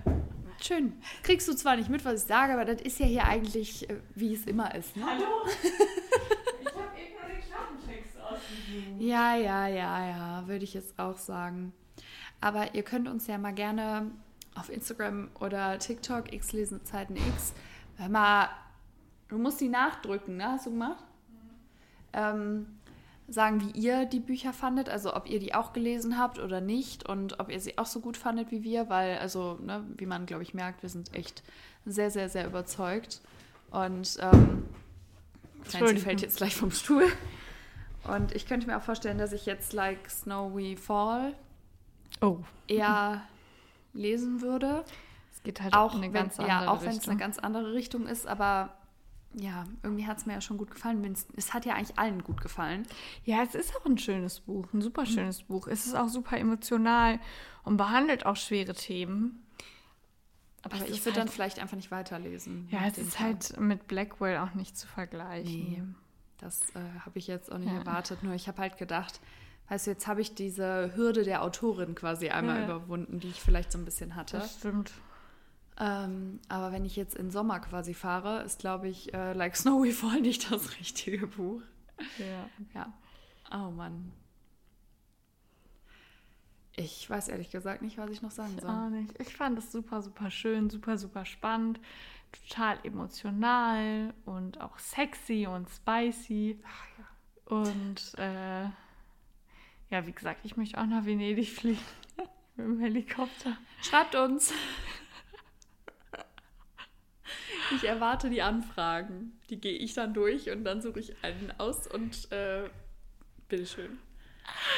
Schön. 0.63 0.95
Kriegst 1.23 1.49
du 1.49 1.55
zwar 1.55 1.77
nicht 1.77 1.91
mit, 1.91 2.05
was 2.05 2.23
ich 2.23 2.29
sage, 2.29 2.55
aber 2.55 2.65
das 2.65 2.81
ist 2.81 2.99
ja 2.99 3.07
hier 3.07 3.25
eigentlich, 3.25 3.89
äh, 3.91 3.97
wie 4.15 4.33
es 4.33 4.47
immer 4.47 4.75
ist. 4.75 4.97
Ne? 4.97 5.05
Hallo? 5.05 5.25
ich 5.63 6.67
habe 6.67 6.99
eben 6.99 7.15
nur 7.19 7.29
den 7.29 7.41
Klappentext 7.43 8.19
ausgegeben. 8.21 9.01
Ja, 9.01 9.37
ja, 9.37 9.67
ja, 9.67 10.07
ja, 10.07 10.47
würde 10.47 10.65
ich 10.65 10.73
jetzt 10.73 10.99
auch 10.99 11.19
sagen. 11.19 11.73
Aber 12.41 12.75
ihr 12.75 12.83
könnt 12.83 13.09
uns 13.09 13.27
ja 13.27 13.37
mal 13.37 13.53
gerne 13.53 14.11
auf 14.55 14.71
Instagram 14.71 15.29
oder 15.41 15.79
TikTok, 15.79 16.33
X 16.33 16.53
lesen 16.53 16.85
Zeiten 16.85 17.17
X. 17.17 17.55
Hör 17.97 18.09
mal, 18.09 18.49
du 19.29 19.39
musst 19.39 19.61
die 19.61 19.69
nachdrücken, 19.69 20.37
ne? 20.37 20.53
Hast 20.53 20.67
du 20.67 20.71
gemacht? 20.71 21.05
Mhm. 21.29 21.51
Ähm, 22.13 22.67
sagen, 23.29 23.61
wie 23.61 23.79
ihr 23.79 24.05
die 24.05 24.21
Bücher 24.21 24.53
fandet, 24.53 24.89
also 24.89 25.15
ob 25.15 25.29
ihr 25.29 25.39
die 25.39 25.55
auch 25.55 25.73
gelesen 25.73 26.19
habt 26.19 26.39
oder 26.39 26.61
nicht 26.61 27.09
und 27.09 27.41
ob 27.41 27.51
ihr 27.51 27.61
sie 27.61 27.79
auch 27.79 27.87
so 27.87 28.01
gut 28.01 28.17
fandet 28.17 28.51
wie 28.51 28.63
wir, 28.63 28.89
weil, 28.91 29.19
also, 29.19 29.59
ne, 29.63 29.85
wie 29.97 30.07
man, 30.07 30.27
glaube 30.27 30.43
ich, 30.43 30.53
merkt, 30.53 30.83
wir 30.83 30.91
sind 30.91 31.15
echt 31.15 31.43
sehr, 31.87 32.11
sehr, 32.11 32.29
sehr 32.29 32.47
überzeugt. 32.47 33.21
Und 33.71 34.19
ähm, 34.21 34.65
Franzi 35.65 35.97
fällt 35.99 36.21
jetzt 36.21 36.37
gleich 36.37 36.55
vom 36.55 36.71
Stuhl. 36.71 37.07
Und 38.05 38.35
ich 38.35 38.47
könnte 38.47 38.67
mir 38.67 38.77
auch 38.77 38.83
vorstellen, 38.83 39.19
dass 39.19 39.33
ich 39.33 39.47
jetzt 39.47 39.73
Like 39.73 40.11
Snow 40.11 40.55
We 40.55 40.77
Fall 40.77 41.35
oh. 42.21 42.39
eher 42.69 43.23
lesen 43.95 44.41
würde. 44.41 44.85
Es 45.33 45.43
geht 45.43 45.61
halt 45.61 45.75
auch 45.75 45.95
in 45.95 46.03
eine 46.03 46.13
wenn, 46.13 46.23
ganz 46.23 46.39
andere 46.39 46.65
Ja, 46.65 46.71
auch 46.71 46.83
wenn 46.83 46.97
es 46.97 47.09
eine 47.09 47.19
ganz 47.19 47.39
andere 47.39 47.73
Richtung 47.73 48.07
ist, 48.07 48.27
aber 48.27 48.77
ja, 49.37 49.65
irgendwie 49.83 50.07
hat 50.07 50.19
es 50.19 50.27
mir 50.27 50.35
ja 50.35 50.41
schon 50.41 50.59
gut 50.59 50.71
gefallen. 50.71 51.17
Es 51.37 51.53
hat 51.53 51.67
ja 51.67 51.75
eigentlich 51.75 51.99
allen 51.99 52.23
gut 52.23 52.41
gefallen. 52.41 52.87
Ja, 53.25 53.43
es 53.43 53.55
ist 53.55 53.75
auch 53.77 53.85
ein 53.85 53.99
schönes 53.99 54.41
Buch, 54.41 54.73
ein 54.73 54.81
super 54.81 55.07
schönes 55.07 55.43
mhm. 55.43 55.47
Buch. 55.47 55.67
Es 55.67 55.87
ist 55.87 55.95
auch 55.95 56.09
super 56.09 56.39
emotional 56.39 57.19
und 57.65 57.77
behandelt 57.77 58.27
auch 58.27 58.37
schwere 58.37 58.75
Themen. 58.75 59.45
Aber, 60.63 60.77
Aber 60.77 60.89
ich 60.89 61.05
würde 61.05 61.17
halt, 61.17 61.17
dann 61.17 61.29
vielleicht 61.29 61.59
einfach 61.59 61.77
nicht 61.77 61.91
weiterlesen. 61.91 62.69
Ja, 62.71 62.87
es 62.87 62.97
ist 62.97 63.17
Fall. 63.17 63.27
halt 63.27 63.61
mit 63.61 63.87
Blackwell 63.87 64.39
auch 64.39 64.55
nicht 64.55 64.79
zu 64.79 64.87
vergleichen. 64.87 65.69
Nee, 65.69 65.83
das 66.39 66.61
äh, 66.75 67.01
habe 67.05 67.19
ich 67.19 67.27
jetzt 67.27 67.53
auch 67.53 67.59
nicht 67.59 67.73
ja. 67.73 67.79
erwartet. 67.79 68.23
Nur 68.23 68.35
ich 68.35 68.49
habe 68.49 68.63
halt 68.63 68.79
gedacht, 68.79 69.21
Weißt 69.69 69.87
du, 69.87 69.93
jetzt 69.93 70.07
habe 70.07 70.21
ich 70.21 70.35
diese 70.35 70.95
Hürde 70.95 71.25
der 71.25 71.43
Autorin 71.43 71.95
quasi 71.95 72.29
einmal 72.29 72.59
ja. 72.59 72.65
überwunden, 72.65 73.19
die 73.19 73.29
ich 73.29 73.41
vielleicht 73.41 73.73
so 73.73 73.79
ein 73.79 73.85
bisschen 73.85 74.15
hatte. 74.15 74.39
Das 74.39 74.59
stimmt. 74.59 74.93
Ähm, 75.79 76.39
aber 76.49 76.71
wenn 76.71 76.85
ich 76.85 76.97
jetzt 76.97 77.15
in 77.15 77.31
Sommer 77.31 77.61
quasi 77.61 77.95
fahre, 77.95 78.43
ist, 78.43 78.61
glaube 78.61 78.89
ich, 78.89 79.13
äh, 79.15 79.33
Like 79.33 79.57
Snowy 79.57 79.93
Fall 79.93 80.21
nicht 80.21 80.51
das 80.53 80.79
richtige 80.79 81.27
Buch. 81.27 81.63
Ja. 82.19 82.49
Ja. 82.75 82.93
Oh 83.53 83.71
Mann. 83.71 84.13
Ich 86.77 87.09
weiß 87.09 87.29
ehrlich 87.29 87.51
gesagt 87.51 87.83
nicht, 87.83 87.99
was 87.99 88.11
ich 88.11 88.21
noch 88.21 88.33
sagen 88.33 88.57
soll. 88.61 88.71
Auch 88.71 88.89
nicht. 88.89 89.21
Ich 89.21 89.37
fand 89.37 89.59
es 89.59 89.71
super, 89.71 90.03
super 90.03 90.31
schön, 90.31 90.71
super, 90.71 90.99
super 90.99 91.25
spannend. 91.25 91.81
total 92.33 92.79
emotional 92.83 94.13
und 94.25 94.61
auch 94.61 94.79
sexy 94.79 95.47
und 95.47 95.69
spicy. 95.71 96.61
Und 97.45 98.15
äh, 98.19 98.67
ja, 99.91 100.07
wie 100.07 100.13
gesagt, 100.13 100.41
ich 100.45 100.57
möchte 100.57 100.79
auch 100.79 100.87
nach 100.87 101.05
Venedig 101.05 101.51
fliegen 101.51 101.79
mit 102.57 102.67
dem 102.67 102.81
Helikopter. 102.81 103.57
Schreibt 103.83 104.15
uns. 104.15 104.53
Ich 107.75 107.85
erwarte 107.85 108.31
die 108.31 108.43
Anfragen. 108.43 109.39
Die 109.51 109.61
gehe 109.61 109.77
ich 109.79 109.95
dann 109.95 110.15
durch 110.15 110.51
und 110.51 110.65
dann 110.65 110.83
suche 110.83 111.01
ich 111.01 111.23
einen 111.25 111.53
aus 111.59 111.87
und 111.87 112.31
äh, 112.31 112.69
bitteschön. 113.49 113.99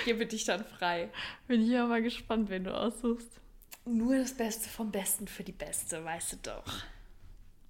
Gebe 0.05 0.27
dich 0.27 0.45
dann 0.45 0.65
frei. 0.65 1.11
Bin 1.49 1.63
ich 1.63 1.77
aber 1.77 2.01
gespannt, 2.01 2.49
wen 2.49 2.65
du 2.65 2.77
aussuchst. 2.77 3.41
Nur 3.85 4.17
das 4.17 4.37
Beste 4.37 4.69
vom 4.69 4.91
Besten 4.91 5.29
für 5.29 5.45
die 5.45 5.53
Beste, 5.53 6.05
weißt 6.05 6.33
du 6.33 6.37
doch. 6.43 6.73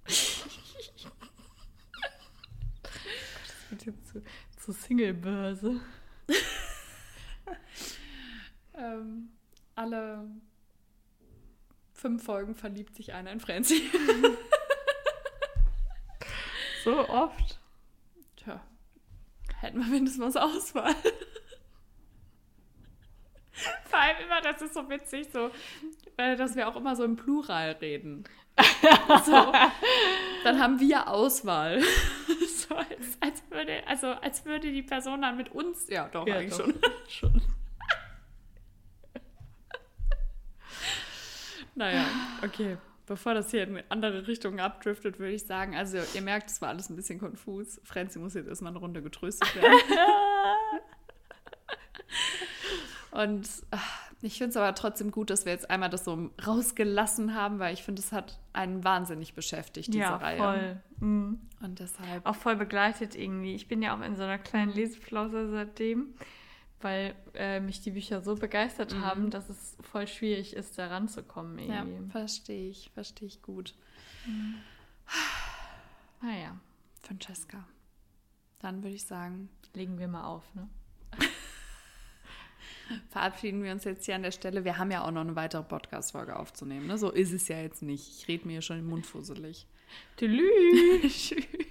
Das 3.69 3.71
wird 3.71 3.85
jetzt 3.85 4.07
zu, 4.07 4.23
zu 4.57 4.71
Single-Börse. 4.71 5.81
Ähm, 8.77 9.29
alle 9.75 10.29
fünf 11.93 12.23
Folgen 12.23 12.55
verliebt 12.55 12.95
sich 12.95 13.13
einer 13.13 13.31
in 13.31 13.39
Franzi. 13.39 13.81
So 16.87 17.09
oft. 17.09 17.59
Tja, 18.37 18.61
hätten 19.59 19.79
wir 19.79 19.87
mindestens 19.87 20.33
mal 20.35 20.41
Auswahl. 20.41 20.95
Vor 23.83 23.99
allem 23.99 24.15
immer, 24.25 24.39
das 24.39 24.61
ist 24.61 24.73
so 24.73 24.89
witzig, 24.89 25.27
so, 25.33 25.51
äh, 26.15 26.37
dass 26.37 26.55
wir 26.55 26.65
auch 26.65 26.77
immer 26.77 26.95
so 26.95 27.03
im 27.03 27.17
Plural 27.17 27.71
reden. 27.81 28.23
So, 29.25 29.51
dann 30.45 30.59
haben 30.61 30.79
wir 30.79 31.09
Auswahl. 31.09 31.81
So, 32.47 32.75
als, 32.75 33.17
als, 33.19 33.43
würde, 33.49 33.85
also, 33.85 34.07
als 34.07 34.45
würde 34.45 34.71
die 34.71 34.83
Person 34.83 35.23
dann 35.23 35.35
mit 35.35 35.51
uns, 35.51 35.89
ja 35.89 36.07
doch, 36.07 36.25
eigentlich 36.25 36.57
doch. 36.57 36.63
schon. 36.65 36.79
schon. 37.09 37.41
Naja, 41.77 42.05
okay. 42.43 42.77
Bevor 43.05 43.33
das 43.35 43.51
hier 43.51 43.63
in 43.63 43.81
andere 43.87 44.27
Richtungen 44.27 44.59
abdriftet, 44.59 45.19
würde 45.19 45.33
ich 45.33 45.45
sagen, 45.45 45.75
also 45.75 45.99
ihr 46.13 46.21
merkt, 46.21 46.49
es 46.49 46.61
war 46.61 46.69
alles 46.69 46.89
ein 46.89 46.97
bisschen 46.97 47.19
konfus. 47.19 47.79
Franzi 47.85 48.19
muss 48.19 48.33
jetzt 48.33 48.47
erstmal 48.49 48.71
eine 48.71 48.79
Runde 48.79 49.01
getröstet 49.01 49.55
werden. 49.55 49.79
Und 53.11 53.47
ach, 53.71 54.11
ich 54.21 54.37
finde 54.37 54.49
es 54.49 54.57
aber 54.57 54.75
trotzdem 54.75 55.11
gut, 55.11 55.29
dass 55.29 55.45
wir 55.45 55.53
jetzt 55.53 55.69
einmal 55.69 55.89
das 55.89 56.03
so 56.03 56.29
rausgelassen 56.45 57.33
haben, 57.33 57.59
weil 57.59 57.73
ich 57.73 57.83
finde, 57.83 58.01
es 58.01 58.11
hat 58.11 58.39
einen 58.53 58.83
wahnsinnig 58.83 59.35
beschäftigt, 59.35 59.87
diese 59.87 59.99
ja, 59.99 60.15
Reihe. 60.15 60.37
voll. 60.37 60.77
Mhm. 60.99 61.39
Und 61.61 61.79
deshalb. 61.79 62.25
Auch 62.25 62.35
voll 62.35 62.55
begleitet 62.55 63.15
irgendwie. 63.15 63.55
Ich 63.55 63.67
bin 63.67 63.81
ja 63.81 63.95
auch 63.95 64.01
in 64.01 64.15
so 64.15 64.23
einer 64.23 64.37
kleinen 64.37 64.73
Leseflause 64.73 65.49
seitdem, 65.49 66.13
weil 66.81 67.15
äh, 67.33 67.59
mich 67.59 67.81
die 67.81 67.91
Bücher 67.91 68.21
so 68.21 68.35
begeistert 68.35 68.93
Mhm. 68.93 69.01
haben, 69.01 69.29
dass 69.29 69.49
es 69.49 69.75
voll 69.81 70.07
schwierig 70.07 70.53
ist, 70.55 70.77
da 70.77 70.87
ranzukommen 70.87 71.57
Ja, 71.59 71.85
verstehe 72.11 72.69
ich, 72.69 72.91
verstehe 72.93 73.27
ich 73.27 73.41
gut. 73.41 73.73
Naja, 76.21 76.57
Francesca. 77.01 77.67
Dann 78.59 78.83
würde 78.83 78.95
ich 78.95 79.05
sagen, 79.05 79.49
legen 79.73 79.99
wir 79.99 80.07
mal 80.07 80.25
auf, 80.25 80.43
ne? 80.55 80.67
verabschieden 83.09 83.63
wir 83.63 83.71
uns 83.71 83.83
jetzt 83.83 84.05
hier 84.05 84.15
an 84.15 84.23
der 84.23 84.31
Stelle. 84.31 84.63
Wir 84.65 84.77
haben 84.77 84.91
ja 84.91 85.03
auch 85.05 85.11
noch 85.11 85.21
eine 85.21 85.35
weitere 85.35 85.63
Podcast-Folge 85.63 86.35
aufzunehmen. 86.37 86.87
Ne? 86.87 86.97
So 86.97 87.11
ist 87.11 87.33
es 87.33 87.47
ja 87.47 87.59
jetzt 87.59 87.81
nicht. 87.81 88.07
Ich 88.09 88.27
rede 88.27 88.47
mir 88.47 88.61
schon 88.61 88.79
im 88.79 88.87
Mund 88.87 89.05
fusselig. 89.05 89.67
Tschüss. 90.17 91.35